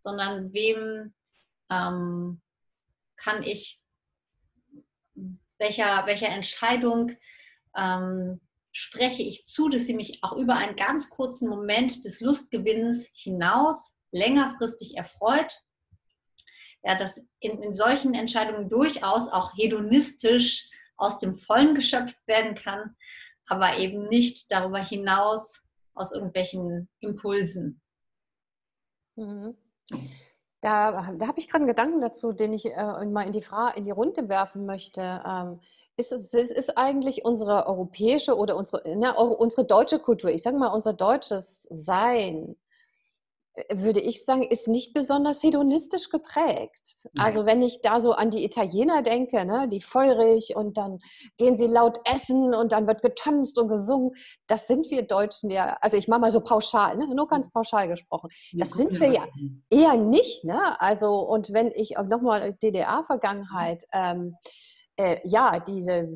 [0.00, 1.14] sondern wem
[1.70, 2.40] ähm,
[3.16, 3.82] kann ich,
[5.58, 7.16] welcher, welcher Entscheidung
[7.76, 8.40] ähm,
[8.72, 13.92] spreche ich zu, dass sie mich auch über einen ganz kurzen Moment des Lustgewinns hinaus
[14.12, 15.62] längerfristig erfreut.
[16.84, 22.94] Ja, dass in, in solchen Entscheidungen durchaus auch hedonistisch aus dem Vollen geschöpft werden kann,
[23.48, 25.60] aber eben nicht darüber hinaus
[25.94, 27.80] aus irgendwelchen Impulsen.
[29.16, 29.56] Mhm.
[30.60, 33.70] Da, da habe ich gerade einen Gedanken dazu, den ich äh, mal in die, Fra
[33.70, 35.22] in die Runde werfen möchte.
[35.24, 35.60] Ähm,
[35.96, 40.68] ist, es, ist eigentlich unsere europäische oder unsere, na, unsere deutsche Kultur, ich sage mal
[40.68, 42.56] unser deutsches Sein,
[43.72, 47.08] würde ich sagen, ist nicht besonders hedonistisch geprägt.
[47.12, 47.26] Nein.
[47.26, 50.98] Also wenn ich da so an die Italiener denke, ne, die feurig und dann
[51.36, 54.12] gehen sie laut essen und dann wird getanzt und gesungen,
[54.46, 57.88] das sind wir Deutschen ja, also ich mache mal so pauschal, ne, nur ganz pauschal
[57.88, 59.26] gesprochen, das sind wir ja
[59.70, 60.44] eher nicht.
[60.44, 60.80] Ne?
[60.80, 64.36] Also und wenn ich nochmal DDR-Vergangenheit ähm,
[64.98, 66.08] äh, ja, diese,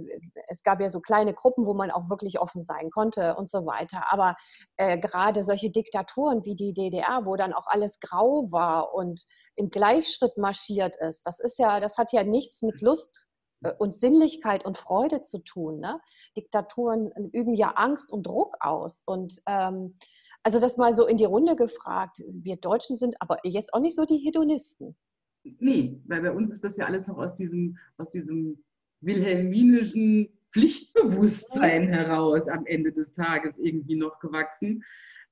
[0.48, 3.64] es gab ja so kleine Gruppen, wo man auch wirklich offen sein konnte und so
[3.64, 4.12] weiter.
[4.12, 4.34] Aber
[4.76, 9.24] äh, gerade solche Diktaturen wie die DDR, wo dann auch alles grau war und
[9.54, 13.28] im Gleichschritt marschiert ist, das ist ja, das hat ja nichts mit Lust
[13.62, 15.78] äh, und Sinnlichkeit und Freude zu tun.
[15.78, 16.00] Ne?
[16.36, 19.02] Diktaturen üben ja Angst und Druck aus.
[19.06, 19.96] Und ähm,
[20.42, 23.94] also das mal so in die Runde gefragt, wir Deutschen sind aber jetzt auch nicht
[23.94, 24.96] so die Hedonisten.
[25.44, 28.62] Nee, weil bei uns ist das ja alles noch aus diesem, aus diesem
[29.02, 34.82] wilhelminischen Pflichtbewusstsein heraus am Ende des Tages irgendwie noch gewachsen.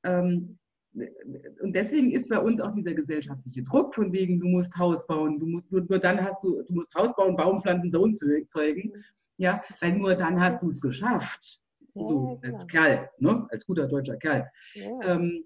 [0.03, 0.59] Ähm,
[0.93, 5.39] und deswegen ist bei uns auch dieser gesellschaftliche Druck von wegen, du musst Haus bauen,
[5.39, 8.93] du musst nur, nur dann hast du, du musst Haus bauen, Baum pflanzen, Sohn zeugen,
[9.37, 11.61] ja, weil nur dann hast du es geschafft.
[11.95, 13.47] Ja, so als Kerl, ne?
[13.51, 14.49] als guter deutscher Kerl.
[14.75, 15.01] Ja.
[15.03, 15.45] Ähm,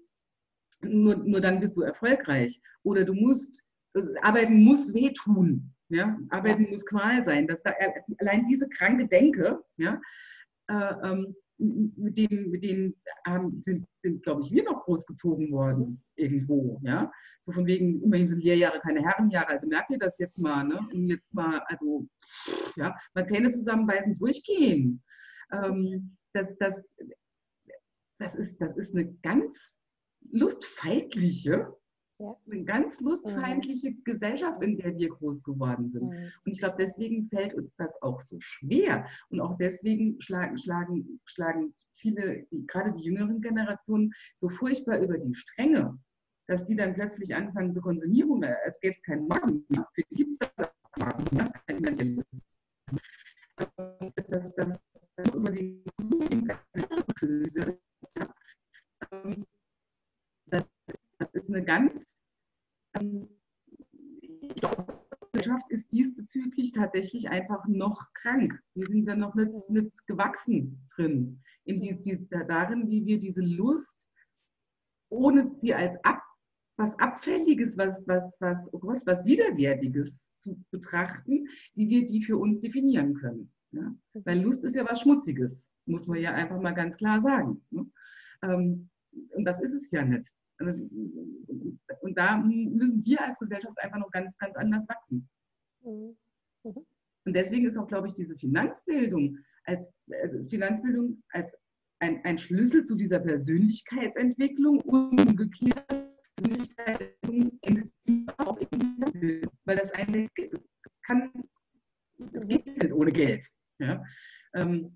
[0.81, 2.59] nur, nur dann bist du erfolgreich.
[2.83, 3.63] Oder du musst,
[4.21, 5.74] arbeiten muss wehtun.
[5.89, 6.17] Ja?
[6.29, 6.71] Arbeiten ja.
[6.71, 7.47] muss Qual sein.
[7.47, 7.73] Dass da,
[8.19, 9.99] allein diese kranke Denke, ja,
[10.67, 12.95] äh, ähm, mit denen, mit denen
[13.27, 16.79] ähm, sind, sind glaube ich, wir noch großgezogen worden irgendwo.
[16.83, 17.11] Ja?
[17.41, 19.49] So von wegen, immerhin sind Lehrjahre keine Herrenjahre.
[19.49, 20.63] Also merkt ihr das jetzt mal.
[20.63, 20.77] Ne?
[20.77, 22.07] Und jetzt mal, also,
[22.75, 25.01] ja, mal Zähne zusammenbeißen, durchgehen.
[25.51, 26.95] Ähm, das, das,
[28.19, 29.77] das, ist, das ist eine ganz
[30.31, 31.73] lustfeindliche
[32.19, 32.35] ja.
[32.49, 34.03] Eine ganz lustfeindliche mhm.
[34.03, 36.09] Gesellschaft, in der wir groß geworden sind.
[36.09, 36.31] Mhm.
[36.45, 39.07] Und ich glaube, deswegen fällt uns das auch so schwer.
[39.29, 45.33] Und auch deswegen schlagen, schlagen, schlagen viele, gerade die jüngeren Generationen, so furchtbar über die
[45.33, 45.97] Stränge,
[46.47, 49.87] dass die dann plötzlich anfangen zu konsumieren, als gäbe es keinen Magen mehr.
[49.93, 50.49] Für die gibt es
[50.97, 51.51] Magen, ne?
[51.67, 52.23] kein
[54.15, 54.79] Das, das, das,
[55.33, 55.83] über die
[56.47, 56.57] das,
[59.09, 59.54] das
[61.45, 62.17] ist eine ganz,
[62.99, 68.59] ich glaube, die Gesellschaft ist diesbezüglich tatsächlich einfach noch krank.
[68.73, 73.43] Wir sind da noch nicht, nicht gewachsen drin, in dies, dies, darin, wie wir diese
[73.43, 74.07] Lust,
[75.09, 76.21] ohne sie als ab,
[76.77, 82.37] was Abfälliges, was, was, was, oh Gott, was Widerwärtiges zu betrachten, wie wir die für
[82.37, 83.53] uns definieren können.
[83.71, 83.95] Ja?
[84.13, 87.63] Weil Lust ist ja was Schmutziges, muss man ja einfach mal ganz klar sagen.
[87.69, 87.85] Ne?
[88.41, 88.89] Ähm,
[89.35, 90.29] und das ist es ja nicht.
[90.57, 90.71] Also,
[92.01, 95.29] und da müssen wir als Gesellschaft einfach noch ganz, ganz anders wachsen.
[95.83, 96.17] Mhm.
[96.63, 96.85] Mhm.
[97.25, 99.87] Und deswegen ist auch, glaube ich, diese Finanzbildung als,
[100.21, 101.57] also Finanzbildung als
[101.99, 105.85] ein, ein Schlüssel zu dieser Persönlichkeitsentwicklung umgekehrt
[106.37, 110.27] Persönlichkeitsentwicklung auch in Finanzbildung, weil das eine
[111.05, 111.31] kann,
[112.33, 113.45] es geht nicht ohne Geld.
[113.79, 114.03] Ja?
[114.55, 114.95] Ähm,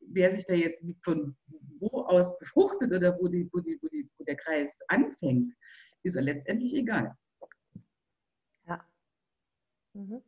[0.00, 1.36] wer sich da jetzt von
[1.78, 5.52] wo aus befruchtet oder wo, die, wo, die, wo, die, wo der Kreis anfängt,
[6.02, 7.14] ist er letztendlich egal.
[8.66, 8.82] Ja.
[9.92, 10.22] Mhm.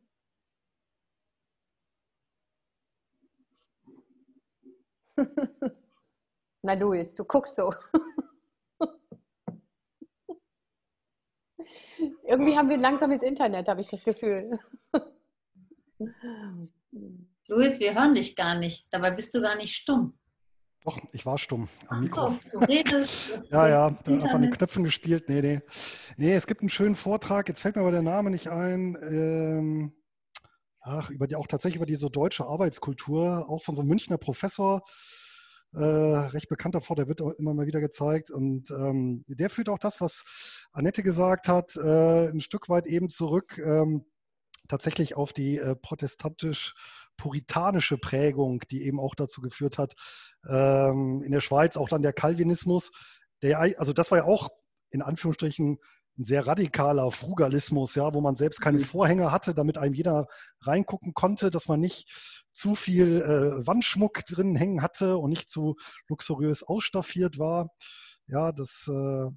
[6.62, 7.72] Na Luis, du guckst so.
[12.24, 14.58] Irgendwie haben wir ein langsames Internet, habe ich das Gefühl.
[17.46, 18.86] Luis, wir hören dich gar nicht.
[18.90, 20.16] Dabei bist du gar nicht stumm.
[20.82, 22.28] Doch, ich war stumm am Mikro.
[22.28, 23.38] So, du redest.
[23.50, 25.28] ja, ja, einfach an den Knöpfen gespielt.
[25.28, 25.60] Nee, nee.
[26.16, 28.96] Nee, es gibt einen schönen Vortrag, jetzt fällt mir aber der Name nicht ein.
[29.02, 29.92] Ähm,
[30.80, 34.82] ach, über die, auch tatsächlich über diese deutsche Arbeitskultur, auch von so einem Münchner Professor,
[35.74, 38.30] äh, recht bekannter vor, der wird auch immer mal wieder gezeigt.
[38.30, 43.10] Und ähm, der führt auch das, was Annette gesagt hat, äh, ein Stück weit eben
[43.10, 43.58] zurück.
[43.58, 44.06] Ähm,
[44.70, 49.94] tatsächlich auf die äh, protestantisch-puritanische Prägung, die eben auch dazu geführt hat,
[50.48, 52.92] ähm, in der Schweiz auch dann der Calvinismus,
[53.42, 54.48] der also das war ja auch
[54.90, 55.78] in Anführungsstrichen
[56.18, 58.84] ein sehr radikaler Frugalismus, ja, wo man selbst keine mhm.
[58.84, 60.26] Vorhänge hatte, damit einem jeder
[60.60, 62.06] reingucken konnte, dass man nicht
[62.52, 65.76] zu viel äh, Wandschmuck drin hängen hatte und nicht zu
[66.08, 67.70] luxuriös ausstaffiert war.
[68.26, 69.30] Ja, das äh,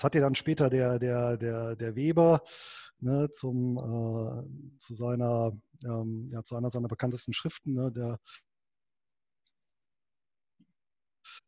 [0.00, 2.42] das hat ja dann später der, der, der, der Weber
[3.00, 5.52] ne, zum, äh, zu, seiner,
[5.84, 8.18] ähm, ja, zu einer seiner bekanntesten Schriften, ne, der,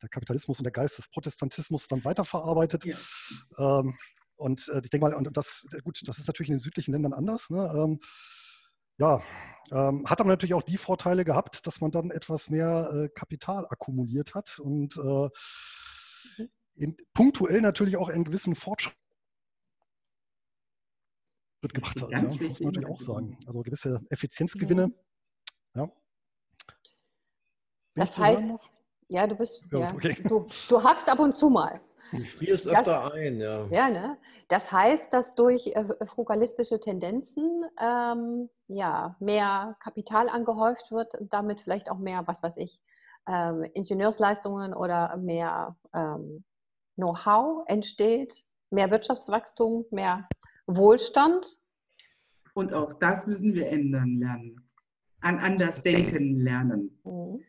[0.03, 2.85] der Kapitalismus und der Geist des Protestantismus dann weiterverarbeitet.
[2.85, 2.99] Ja.
[3.57, 3.97] Ähm,
[4.37, 7.15] und äh, ich denke mal, und das, gut, das ist natürlich in den südlichen Ländern
[7.15, 7.49] anders.
[7.49, 7.73] Ne?
[7.75, 8.01] Ähm,
[8.99, 9.23] ja,
[9.71, 13.67] ähm, hat aber natürlich auch die Vorteile gehabt, dass man dann etwas mehr äh, Kapital
[13.71, 15.29] akkumuliert hat und äh,
[16.39, 18.95] mhm in, punktuell natürlich auch einen gewissen Fortschritt
[21.61, 22.11] gebracht hat.
[22.11, 23.39] Ja, muss man natürlich auch sagen.
[23.47, 24.93] Also gewisse Effizienzgewinne.
[25.75, 25.91] Ja.
[27.95, 28.55] Das heißt,
[29.09, 30.17] ja, du bist, ja, ja okay.
[30.27, 31.81] du, du hakst ab und zu mal.
[32.11, 33.67] Du frierst öfter das, ein, ja.
[33.69, 34.19] Ja, ne?
[34.49, 41.61] Das heißt, dass durch äh, frugalistische Tendenzen ähm, ja, mehr Kapital angehäuft wird und damit
[41.61, 42.81] vielleicht auch mehr, was weiß ich,
[43.27, 46.45] ähm, Ingenieursleistungen oder mehr ähm,
[47.03, 50.29] Know-how entsteht, mehr Wirtschaftswachstum, mehr
[50.67, 51.61] Wohlstand.
[52.55, 54.69] Und auch das müssen wir ändern lernen.
[55.21, 57.01] An anders denken lernen.
[57.05, 57.45] Mhm.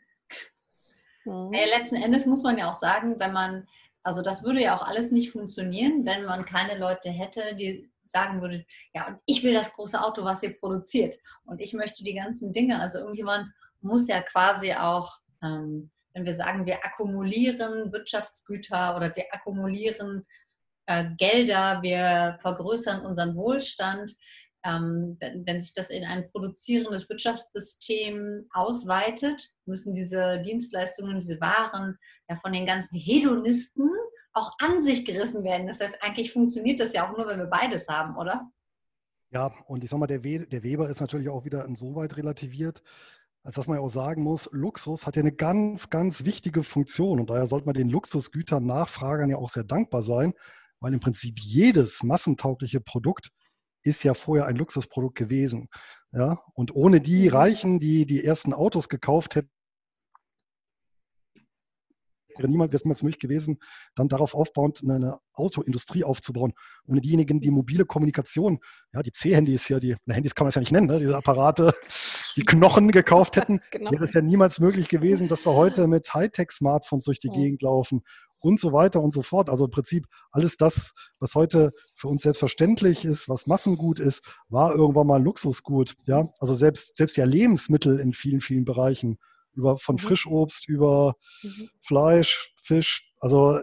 [1.25, 1.53] Mhm.
[1.53, 3.67] Ja, letzten Endes muss man ja auch sagen, wenn man,
[4.03, 8.41] also das würde ja auch alles nicht funktionieren, wenn man keine Leute hätte, die sagen
[8.41, 11.17] würde, ja, und ich will das große Auto, was ihr produziert.
[11.45, 12.79] Und ich möchte die ganzen Dinge.
[12.79, 13.49] Also irgendjemand
[13.81, 20.25] muss ja quasi auch ähm, wenn wir sagen, wir akkumulieren Wirtschaftsgüter oder wir akkumulieren
[20.85, 24.15] äh, Gelder, wir vergrößern unseren Wohlstand,
[24.65, 31.97] ähm, wenn, wenn, sich das in ein produzierendes Wirtschaftssystem ausweitet, müssen diese Dienstleistungen, diese Waren
[32.29, 33.89] ja von den ganzen Hedonisten
[34.33, 35.67] auch an sich gerissen werden.
[35.67, 38.49] Das heißt, eigentlich funktioniert das ja auch nur, wenn wir beides haben, oder?
[39.31, 42.83] Ja, und ich sag mal, der, der Weber ist natürlich auch wieder insoweit relativiert,
[43.43, 47.19] als dass man ja auch sagen muss, Luxus hat ja eine ganz, ganz wichtige Funktion
[47.19, 50.33] und daher sollte man den Luxusgütern Nachfragern ja auch sehr dankbar sein,
[50.79, 53.31] weil im Prinzip jedes massentaugliche Produkt
[53.83, 55.67] ist ja vorher ein Luxusprodukt gewesen.
[56.11, 56.39] Ja?
[56.53, 57.35] Und ohne die mhm.
[57.35, 59.49] Reichen, die die ersten Autos gekauft hätten,
[62.37, 63.59] wäre es möglich gewesen,
[63.95, 66.53] dann darauf aufbauend eine Autoindustrie aufzubauen.
[66.85, 68.59] Ohne diejenigen, die mobile Kommunikation,
[68.93, 71.17] ja, die C-Handys hier, die na, Handys kann man es ja nicht nennen, ne, diese
[71.17, 71.73] Apparate,
[72.35, 73.91] die Knochen gekauft hätten, genau.
[73.91, 77.33] wäre es ja niemals möglich gewesen, dass wir heute mit Hightech-Smartphones durch die ja.
[77.33, 78.01] Gegend laufen
[78.43, 79.49] und so weiter und so fort.
[79.49, 84.75] Also im Prinzip alles das, was heute für uns selbstverständlich ist, was Massengut ist, war
[84.75, 85.95] irgendwann mal Luxusgut.
[86.05, 89.17] Ja, also selbst, selbst ja Lebensmittel in vielen, vielen Bereichen
[89.53, 89.99] über von Mhm.
[89.99, 91.69] Frischobst über Mhm.
[91.81, 93.59] Fleisch, Fisch, also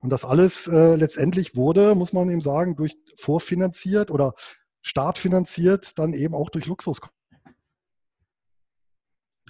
[0.00, 4.34] und das alles äh, letztendlich wurde, muss man eben sagen, durch vorfinanziert oder
[4.82, 7.00] staatfinanziert, dann eben auch durch Luxus.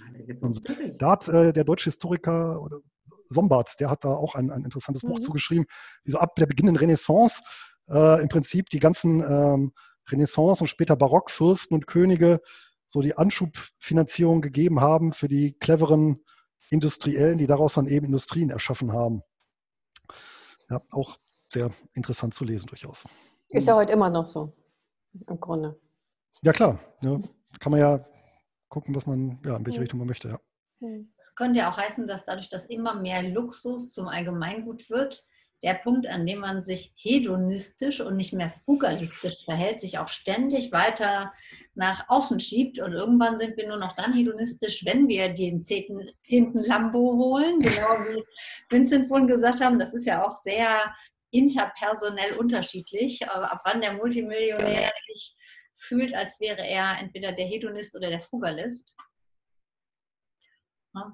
[0.01, 0.97] Schwierig.
[0.97, 2.79] Da hat äh, der deutsche Historiker oder
[3.29, 5.21] Sombart, der hat da auch ein, ein interessantes Buch Mhm.
[5.21, 5.65] zugeschrieben,
[6.03, 7.41] wie so ab der beginnenden Renaissance
[7.89, 9.73] äh, im Prinzip die ganzen ähm,
[10.09, 12.41] Renaissance und später Barockfürsten und Könige
[12.87, 16.23] so die Anschubfinanzierung gegeben haben für die cleveren
[16.69, 19.21] Industriellen, die daraus dann eben Industrien erschaffen haben.
[20.69, 21.17] Ja, auch
[21.49, 23.05] sehr interessant zu lesen durchaus.
[23.49, 24.53] Ist ja heute immer noch so,
[25.27, 25.79] im Grunde.
[26.41, 27.21] Ja klar, ne?
[27.59, 28.05] kann man ja
[28.67, 29.83] gucken, was man, ja, in welche Mhm.
[29.83, 30.27] Richtung man möchte.
[30.29, 30.39] Ja.
[31.17, 35.25] Das könnte ja auch heißen, dass dadurch, dass immer mehr Luxus zum Allgemeingut wird,
[35.63, 40.71] der Punkt, an dem man sich hedonistisch und nicht mehr frugalistisch verhält, sich auch ständig
[40.71, 41.33] weiter
[41.73, 42.79] nach außen schiebt.
[42.79, 47.59] Und irgendwann sind wir nur noch dann hedonistisch, wenn wir den zehnten, zehnten Lambo holen.
[47.59, 48.23] Genau wie
[48.69, 50.93] Vincent vorhin gesagt haben, das ist ja auch sehr
[51.31, 53.27] interpersonell unterschiedlich.
[53.27, 55.35] Ab wann der Multimillionär sich
[55.73, 58.95] fühlt, als wäre er entweder der Hedonist oder der Frugalist.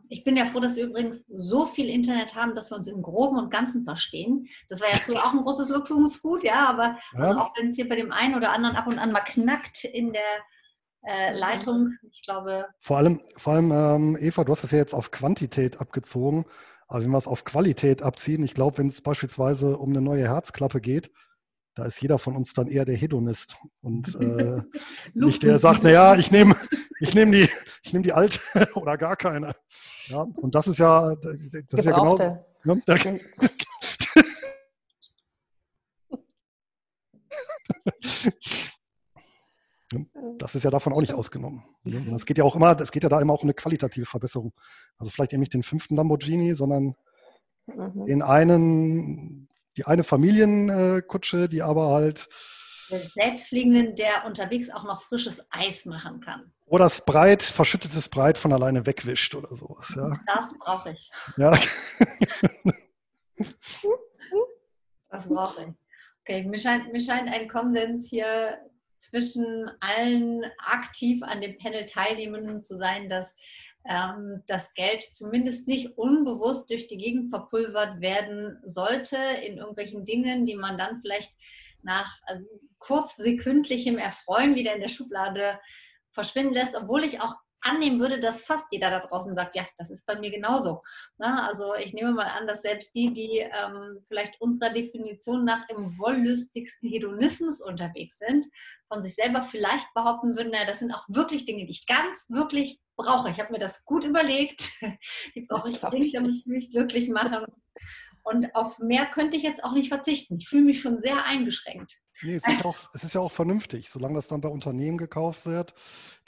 [0.08, 3.02] Ich bin ja froh, dass wir übrigens so viel Internet haben, dass wir uns im
[3.02, 4.48] Groben und Ganzen verstehen.
[4.70, 7.42] Das war ja früher auch ein großes Luxusgut, ja, aber also Ja.
[7.42, 10.14] auch wenn es hier bei dem einen oder anderen ab und an mal knackt in
[10.14, 10.22] der
[11.06, 14.94] äh, Leitung, ich glaube, Vor allem, vor allem ähm, Eva, du hast das ja jetzt
[14.94, 16.46] auf Quantität abgezogen.
[16.88, 20.28] Aber wenn wir es auf Qualität abziehen, ich glaube, wenn es beispielsweise um eine neue
[20.28, 21.12] Herzklappe geht,
[21.76, 24.62] da ist jeder von uns dann eher der Hedonist und äh,
[25.14, 26.56] nicht der sagt, naja, ich nehme
[27.00, 27.48] ich nehm die,
[27.84, 28.40] ich nehm die alte
[28.76, 29.56] oder gar keine.
[30.08, 31.34] Ja, und das ist ja, das
[31.80, 32.16] ist ja genau.
[32.66, 32.96] Ne, da,
[40.38, 41.64] das ist ja davon auch nicht ausgenommen.
[41.84, 41.98] Ne?
[41.98, 44.06] Und es geht ja auch immer, es geht ja da immer auch um eine qualitative
[44.06, 44.54] Verbesserung.
[44.98, 46.96] Also vielleicht eben nicht den fünften Lamborghini, sondern
[47.68, 48.06] Mhm.
[48.06, 52.28] den einen, die eine Familienkutsche, die aber halt
[52.90, 56.53] der Selbstfliegenden, der unterwegs auch noch frisches Eis machen kann.
[56.66, 59.94] Oder das Breit, verschüttetes Breit von alleine wegwischt oder sowas.
[59.96, 61.12] Ja, Das brauche ich.
[61.38, 61.54] ja.
[65.10, 65.70] Das brauche ich.
[66.22, 68.58] Okay, mir scheint, mir scheint ein Konsens hier
[68.98, 73.36] zwischen allen aktiv an dem Panel Teilnehmenden zu sein, dass
[73.88, 80.46] ähm, das Geld zumindest nicht unbewusst durch die Gegend verpulvert werden sollte in irgendwelchen Dingen,
[80.46, 81.34] die man dann vielleicht
[81.84, 82.40] nach äh,
[82.80, 85.60] kurzsekündlichem Erfreuen wieder in der Schublade
[86.14, 89.90] verschwinden lässt, obwohl ich auch annehmen würde, dass fast jeder da draußen sagt, ja, das
[89.90, 90.84] ist bei mir genauso.
[91.18, 95.68] Na, also ich nehme mal an, dass selbst die, die ähm, vielleicht unserer Definition nach
[95.70, 98.46] im wollüstigsten Hedonismus unterwegs sind,
[98.92, 102.30] von sich selber vielleicht behaupten würden, naja, das sind auch wirklich Dinge, die ich ganz
[102.30, 103.30] wirklich brauche.
[103.30, 104.70] Ich habe mir das gut überlegt.
[105.36, 107.46] Die brauche ich dringend, ich damit sie mich glücklich machen.
[108.24, 110.38] Und auf mehr könnte ich jetzt auch nicht verzichten.
[110.38, 112.00] Ich fühle mich schon sehr eingeschränkt.
[112.22, 114.98] Nee, es ist, ja auch, es ist ja auch vernünftig, solange das dann bei Unternehmen
[114.98, 115.74] gekauft wird,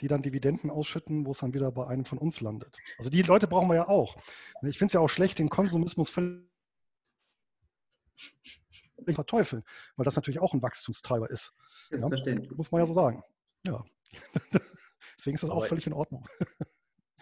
[0.02, 2.76] die dann Dividenden ausschütten, wo es dann wieder bei einem von uns landet.
[2.98, 4.16] Also die Leute brauchen wir ja auch.
[4.62, 6.44] Ich finde es ja auch schlecht, den Konsumismus völlig
[9.14, 9.62] verteufeln,
[9.96, 11.54] weil das natürlich auch ein Wachstumstreiber ist.
[11.88, 12.50] Selbstverständlich.
[12.50, 13.22] Muss man ja so sagen.
[13.66, 13.84] Ja.
[15.18, 16.26] Deswegen ist das auch Aber- völlig in Ordnung.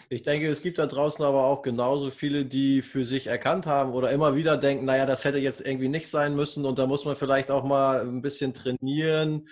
[0.09, 3.93] Ich denke, es gibt da draußen aber auch genauso viele, die für sich erkannt haben
[3.93, 7.05] oder immer wieder denken, naja, das hätte jetzt irgendwie nicht sein müssen und da muss
[7.05, 9.49] man vielleicht auch mal ein bisschen trainieren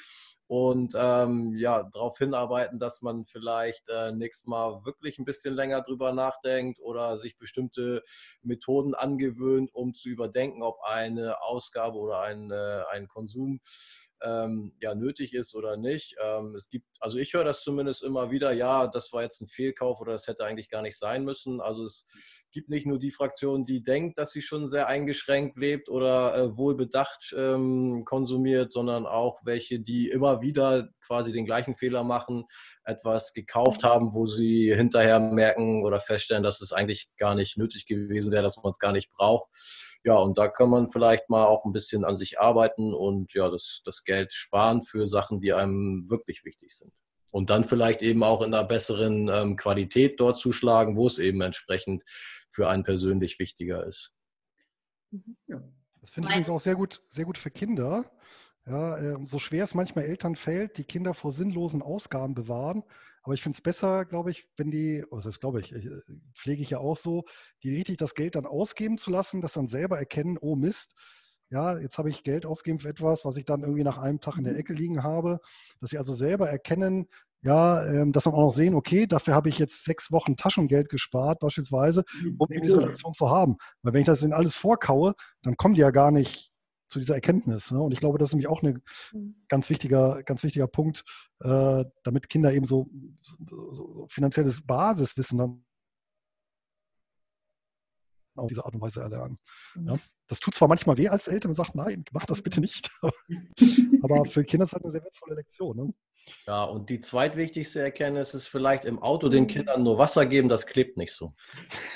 [0.53, 5.81] und ähm, ja, darauf hinarbeiten, dass man vielleicht äh, nächstes Mal wirklich ein bisschen länger
[5.81, 8.03] drüber nachdenkt oder sich bestimmte
[8.43, 13.61] Methoden angewöhnt, um zu überdenken, ob eine Ausgabe oder ein, äh, ein Konsum
[14.23, 16.17] ähm, ja, nötig ist oder nicht.
[16.23, 19.49] Ähm, es gibt, also ich höre das zumindest immer wieder, ja, das war jetzt ein
[19.49, 21.63] Fehlkauf oder das hätte eigentlich gar nicht sein müssen.
[21.63, 22.07] Also es
[22.53, 26.57] gibt nicht nur die Fraktion, die denkt, dass sie schon sehr eingeschränkt lebt oder äh,
[26.57, 32.45] wohlbedacht ähm, konsumiert, sondern auch welche, die immer wieder quasi den gleichen Fehler machen,
[32.85, 37.87] etwas gekauft haben, wo sie hinterher merken oder feststellen, dass es eigentlich gar nicht nötig
[37.87, 39.49] gewesen wäre, dass man es gar nicht braucht.
[40.05, 43.49] Ja, und da kann man vielleicht mal auch ein bisschen an sich arbeiten und ja,
[43.49, 46.93] das, das Geld sparen für Sachen, die einem wirklich wichtig sind.
[47.31, 51.41] Und dann vielleicht eben auch in einer besseren ähm, Qualität dort zuschlagen, wo es eben
[51.41, 52.05] entsprechend
[52.53, 54.15] für einen persönlich wichtiger ist.
[56.01, 58.11] Das finde ich übrigens auch sehr gut, sehr gut für Kinder.
[58.67, 62.85] Ja, ähm, so schwer es manchmal Eltern fällt, die Kinder vor sinnlosen Ausgaben bewahren.
[63.25, 66.01] Aber ich finde es besser, glaube ich, wenn die, oh, das ist, glaube ich, äh,
[66.35, 67.25] pflege ich ja auch so,
[67.63, 70.95] die richtig das Geld dann ausgeben zu lassen, das dann selber erkennen, oh Mist,
[71.51, 74.39] ja, jetzt habe ich Geld ausgegeben für etwas, was ich dann irgendwie nach einem Tag
[74.39, 75.41] in der Ecke liegen habe,
[75.81, 77.09] dass sie also selber erkennen,
[77.43, 80.89] ja, ähm, dass dann auch noch sehen, okay, dafür habe ich jetzt sechs Wochen Taschengeld
[80.89, 82.05] gespart, beispielsweise,
[82.39, 83.57] um eben diese Relation zu haben.
[83.83, 86.53] Weil wenn ich das in alles vorkaue, dann kommen die ja gar nicht
[86.89, 87.71] zu dieser Erkenntnis.
[87.71, 87.81] Ne?
[87.81, 88.83] Und ich glaube, das ist nämlich auch ein
[89.13, 89.35] Mhm.
[89.49, 91.05] ganz wichtiger, ganz wichtiger Punkt,
[91.41, 92.89] äh, damit Kinder eben so,
[93.23, 95.65] so, so finanzielles Basiswissen dann
[98.37, 99.39] auf diese Art und Weise erlernen.
[99.75, 99.97] Ja?
[100.29, 102.91] Das tut zwar manchmal weh als Eltern und sagt, nein, mach das bitte nicht.
[104.03, 105.77] Aber für Kinder ist das eine sehr wertvolle Lektion.
[105.77, 105.95] Ne?
[106.47, 110.67] Ja, und die zweitwichtigste Erkenntnis ist vielleicht im Auto den Kindern nur Wasser geben, das
[110.67, 111.31] klebt nicht so.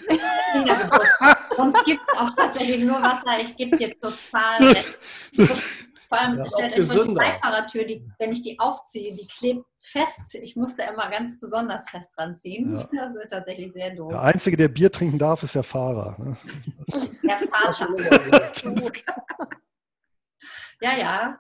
[1.57, 3.41] Sonst gibt es auch tatsächlich nur Wasser.
[3.41, 4.99] Ich gebe dir total recht.
[6.09, 7.15] Vor allem, Ja, stellt euch die.
[7.15, 10.35] Beifahrertür, die, wenn ich die aufziehe, die klebt fest.
[10.35, 12.77] Ich musste immer ganz besonders fest ranziehen.
[12.77, 12.89] Ja.
[12.97, 14.11] Das wird tatsächlich sehr doof.
[14.11, 16.17] Der Einzige, der Bier trinken darf, ist der Fahrer.
[16.19, 16.37] Ne?
[17.23, 17.95] Der Vater.
[20.81, 21.39] Ja, ja.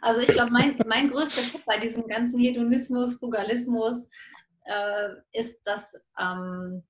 [0.00, 4.08] Also ich glaube, mein, mein größter Tipp bei diesem ganzen Hedonismus, Frugalismus
[4.64, 6.82] äh, ist, dass, ähm,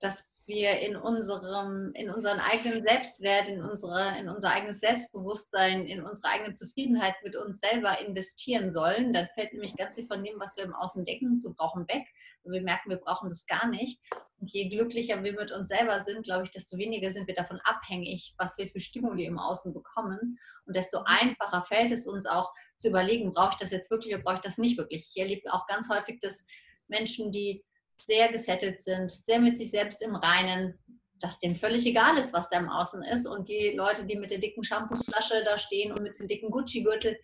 [0.00, 6.02] dass wir in unserem, in unseren eigenen Selbstwert, in, unsere, in unser eigenes Selbstbewusstsein, in
[6.02, 9.12] unsere eigene Zufriedenheit mit uns selber investieren sollen.
[9.12, 12.06] Dann fällt nämlich ganz viel von dem, was wir im Außen denken, zu brauchen, weg.
[12.42, 14.00] Und wir merken, wir brauchen das gar nicht.
[14.40, 17.60] Und je glücklicher wir mit uns selber sind, glaube ich, desto weniger sind wir davon
[17.64, 20.38] abhängig, was wir für Stimuli im Außen bekommen.
[20.64, 24.22] Und desto einfacher fällt es uns auch zu überlegen, brauche ich das jetzt wirklich oder
[24.22, 25.08] brauche ich das nicht wirklich.
[25.14, 26.46] Ich erlebe auch ganz häufig, dass
[26.88, 27.64] Menschen, die
[28.00, 30.78] sehr gesettelt sind, sehr mit sich selbst im Reinen,
[31.20, 33.26] dass denen völlig egal ist, was da im Außen ist.
[33.26, 37.18] Und die Leute, die mit der dicken Shampoosflasche da stehen und mit dem dicken Gucci-Gürtel,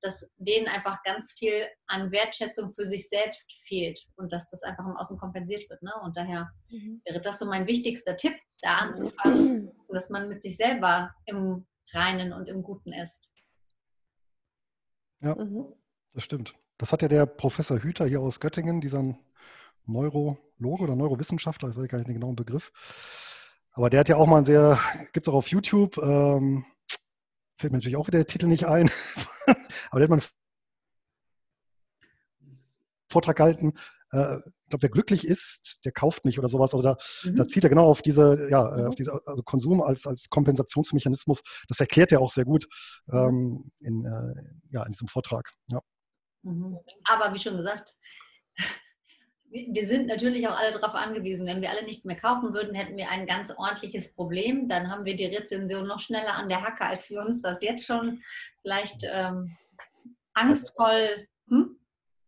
[0.00, 4.84] dass denen einfach ganz viel an Wertschätzung für sich selbst fehlt und dass das einfach
[4.84, 5.82] im Außen kompensiert wird.
[5.82, 5.92] Ne?
[6.02, 7.00] Und daher Mhm.
[7.04, 12.32] wäre das so mein wichtigster Tipp, da anzufangen, dass man mit sich selber im Reinen
[12.32, 13.30] und im Guten ist.
[15.20, 15.72] Mhm.
[16.12, 16.54] Das stimmt.
[16.78, 19.16] Das hat ja der Professor Hüter hier aus Göttingen, dieser
[19.86, 22.72] Neurologe oder Neurowissenschaftler, ich weiß gar nicht den genauen Begriff.
[23.72, 24.78] Aber der hat ja auch mal ein sehr,
[25.12, 26.64] gibt es auch auf YouTube, ähm,
[27.58, 28.90] fällt mir natürlich auch wieder der Titel nicht ein,
[29.90, 30.26] aber der hat mal einen
[33.08, 33.74] Vortrag gehalten,
[34.14, 36.72] äh, ich glaube, wer glücklich ist, der kauft nicht oder sowas.
[36.72, 36.96] Also da,
[37.36, 38.88] da zieht er genau auf diese, ja, äh, Mhm.
[38.88, 41.42] auf diese also Konsum als, als Kompensationsmechanismus.
[41.68, 42.66] Das erklärt er auch sehr gut
[43.12, 44.34] ähm, in, äh,
[44.70, 45.52] ja, in diesem Vortrag.
[45.68, 45.80] Ja.
[46.42, 46.78] Mhm.
[47.04, 47.96] Aber wie schon gesagt,
[49.54, 51.46] wir sind natürlich auch alle darauf angewiesen.
[51.46, 54.66] Wenn wir alle nicht mehr kaufen würden, hätten wir ein ganz ordentliches Problem.
[54.66, 57.86] Dann haben wir die Rezension noch schneller an der Hacke, als wir uns das jetzt
[57.86, 58.20] schon
[58.62, 59.56] vielleicht ähm,
[60.34, 61.28] angstvoll.
[61.48, 61.78] Hm?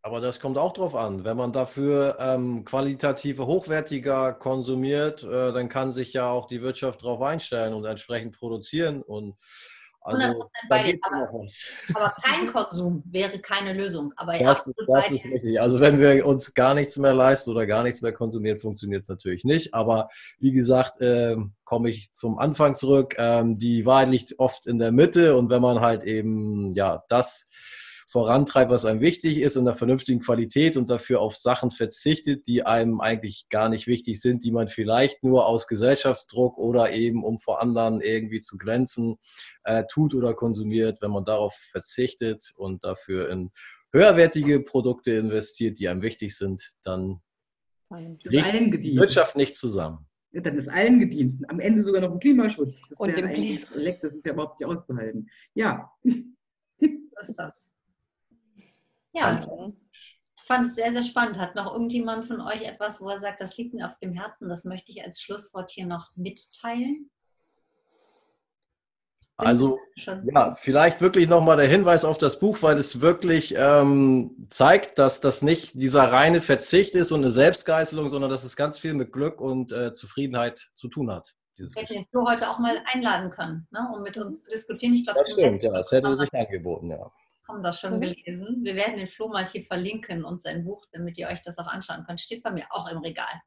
[0.02, 1.24] Aber das kommt auch drauf an.
[1.24, 7.02] Wenn man dafür ähm, qualitative, hochwertiger konsumiert, äh, dann kann sich ja auch die Wirtschaft
[7.02, 9.02] darauf einstellen und entsprechend produzieren.
[9.02, 9.34] Und
[10.06, 11.64] also 100% da geht aber- noch was.
[11.94, 14.12] Aber kein Konsum wäre keine Lösung.
[14.16, 15.60] Aber Das, das ist richtig.
[15.60, 19.08] Also wenn wir uns gar nichts mehr leisten oder gar nichts mehr konsumieren, funktioniert es
[19.08, 19.74] natürlich nicht.
[19.74, 23.14] Aber wie gesagt, ähm, komme ich zum Anfang zurück.
[23.18, 27.48] Ähm, die Wahrheit liegt oft in der Mitte und wenn man halt eben ja das
[28.06, 32.64] vorantreibt, was einem wichtig ist, in einer vernünftigen Qualität und dafür auf Sachen verzichtet, die
[32.64, 37.40] einem eigentlich gar nicht wichtig sind, die man vielleicht nur aus Gesellschaftsdruck oder eben um
[37.40, 39.16] vor anderen irgendwie zu glänzen
[39.64, 43.50] äh, tut oder konsumiert, wenn man darauf verzichtet und dafür in
[43.92, 47.20] höherwertige Produkte investiert, die einem wichtig sind, dann
[47.88, 49.00] Ist bricht allen die gedient.
[49.00, 50.06] Wirtschaft nicht zusammen.
[50.32, 51.48] Ja, dann ist allen gedient.
[51.48, 52.82] Am Ende sogar noch ein Klimaschutz.
[52.88, 55.28] Das Und dem eigentlich Leck, das ist ja überhaupt nicht auszuhalten.
[55.54, 55.90] Ja,
[57.16, 57.70] So ist das.
[59.16, 59.46] Ja,
[60.38, 61.38] ich fand es sehr, sehr spannend.
[61.38, 64.48] Hat noch irgendjemand von euch etwas, wo er sagt, das liegt mir auf dem Herzen,
[64.48, 67.10] das möchte ich als Schlusswort hier noch mitteilen?
[69.38, 69.78] Also.
[70.24, 75.20] Ja, vielleicht wirklich nochmal der Hinweis auf das Buch, weil es wirklich ähm, zeigt, dass
[75.20, 79.12] das nicht dieser reine Verzicht ist und eine Selbstgeißelung, sondern dass es ganz viel mit
[79.12, 81.34] Glück und äh, Zufriedenheit zu tun hat.
[81.58, 82.06] Dieses hätten Geschäft.
[82.06, 84.94] den Flo heute auch mal einladen können, ne, um mit uns zu diskutieren.
[84.94, 87.10] Ich glaube, Das stimmt, ja, das hätte sich angeboten, ja.
[87.48, 88.00] Haben das schon Mhm.
[88.00, 88.58] gelesen.
[88.64, 91.66] Wir werden den Flo mal hier verlinken und sein Buch, damit ihr euch das auch
[91.66, 92.20] anschauen könnt.
[92.20, 93.40] Steht bei mir auch im Regal.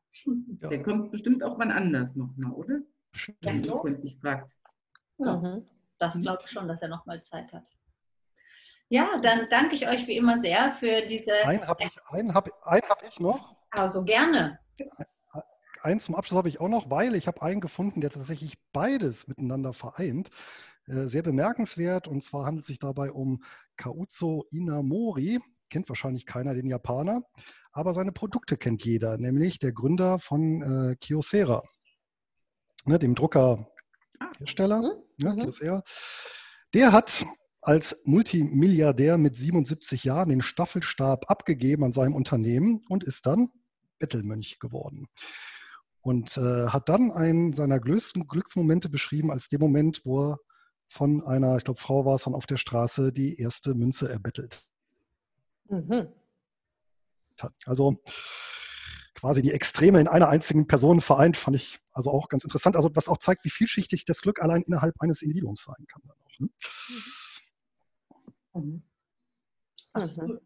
[0.61, 2.75] Ja, der kommt bestimmt auch wann anders nochmal, oder?
[2.75, 2.81] Ja,
[3.11, 3.65] stimmt.
[3.65, 3.81] so.
[3.83, 4.51] Wenn ich fragt.
[5.17, 5.67] Ja, Mhm.
[5.97, 6.21] das Mhm.
[6.21, 7.67] glaube ich schon, dass er noch mal Zeit hat.
[8.91, 11.31] Ja, dann danke ich euch wie immer sehr für diese.
[11.45, 13.55] Einen habe ich, einen hab, einen hab ich noch.
[13.69, 14.59] Also gerne.
[15.81, 19.27] Einen zum Abschluss habe ich auch noch, weil ich habe einen gefunden, der tatsächlich beides
[19.27, 20.29] miteinander vereint.
[20.89, 22.07] Äh, Sehr bemerkenswert.
[22.07, 23.43] Und zwar handelt es sich dabei um
[23.77, 25.39] Kauzo Inamori.
[25.69, 27.21] Kennt wahrscheinlich keiner den Japaner.
[27.71, 31.63] Aber seine Produkte kennt jeder, nämlich der Gründer von äh, Kyocera,
[32.85, 34.81] ne, dem Druckerhersteller.
[34.81, 35.23] Mhm.
[35.23, 35.41] Ne, Mhm.
[35.43, 35.83] Kyocera.
[36.73, 37.25] Der hat
[37.61, 43.51] als Multimilliardär mit 77 Jahren den Staffelstab abgegeben an seinem Unternehmen und ist dann
[43.99, 45.07] Bettelmönch geworden.
[46.01, 50.39] Und äh, hat dann einen seiner größten Glücksmomente beschrieben als den Moment, wo er
[50.89, 54.67] von einer, ich glaube, Frau war es dann auf der Straße, die erste Münze erbettelt.
[55.69, 56.07] Mhm.
[57.65, 58.01] Also
[59.13, 62.75] quasi die Extreme in einer einzigen Person vereint, fand ich also auch ganz interessant.
[62.75, 66.01] Also was auch zeigt, wie vielschichtig das Glück allein innerhalb eines Individuums sein kann.
[66.09, 66.49] Auch, ne?
[68.53, 68.83] mhm.
[69.93, 70.41] Absolut.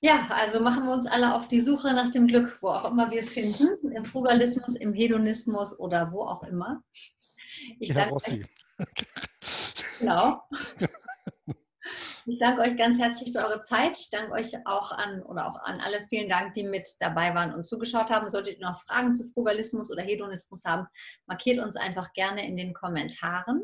[0.00, 3.10] Ja, also machen wir uns alle auf die Suche nach dem Glück, wo auch immer
[3.10, 6.82] wir es finden, im Frugalismus, im Hedonismus oder wo auch immer.
[7.80, 8.44] Ich ja, danke Rossi.
[8.78, 8.86] Euch,
[9.98, 10.42] genau.
[12.26, 13.98] Ich danke euch ganz herzlich für eure Zeit.
[13.98, 17.52] Ich danke euch auch an oder auch an alle vielen Dank, die mit dabei waren
[17.52, 18.30] und zugeschaut haben.
[18.30, 20.86] Solltet ihr noch Fragen zu Frugalismus oder Hedonismus haben,
[21.26, 23.62] markiert uns einfach gerne in den Kommentaren.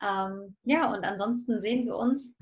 [0.00, 2.36] Ähm, ja, und ansonsten sehen wir uns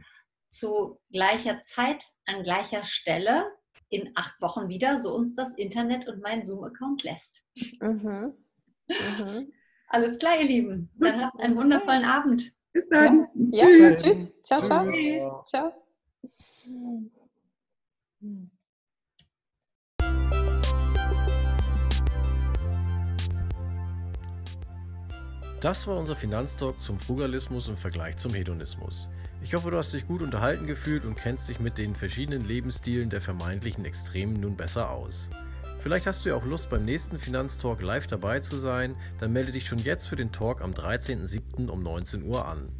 [0.48, 3.46] zu gleicher Zeit an gleicher Stelle
[3.88, 7.42] in acht Wochen wieder, so uns das Internet und mein Zoom-Account lässt.
[7.80, 8.34] Mhm.
[8.88, 9.52] Mhm.
[9.88, 10.90] Alles klar, ihr Lieben.
[10.98, 12.52] Dann habt einen wundervollen Abend.
[12.72, 13.28] Bis dann.
[13.50, 13.94] Ja, ja.
[13.94, 14.32] tschüss.
[14.42, 14.90] Ciao, ciao.
[14.90, 15.22] Tschüss.
[15.44, 15.72] Ciao.
[25.60, 29.08] Das war unser Finanztalk zum Frugalismus im Vergleich zum Hedonismus.
[29.42, 33.08] Ich hoffe, du hast dich gut unterhalten gefühlt und kennst dich mit den verschiedenen Lebensstilen
[33.08, 35.30] der vermeintlichen Extremen nun besser aus.
[35.86, 39.52] Vielleicht hast du ja auch Lust, beim nächsten Finanztalk live dabei zu sein, dann melde
[39.52, 41.68] dich schon jetzt für den Talk am 13.07.
[41.68, 42.70] um 19 Uhr an.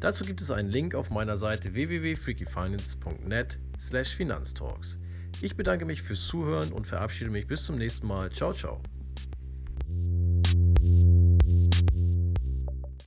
[0.00, 4.96] Dazu gibt es einen Link auf meiner Seite www.freakyfinance.net slash Finanztalks.
[5.42, 8.32] Ich bedanke mich fürs Zuhören und verabschiede mich bis zum nächsten Mal.
[8.32, 8.80] Ciao, ciao.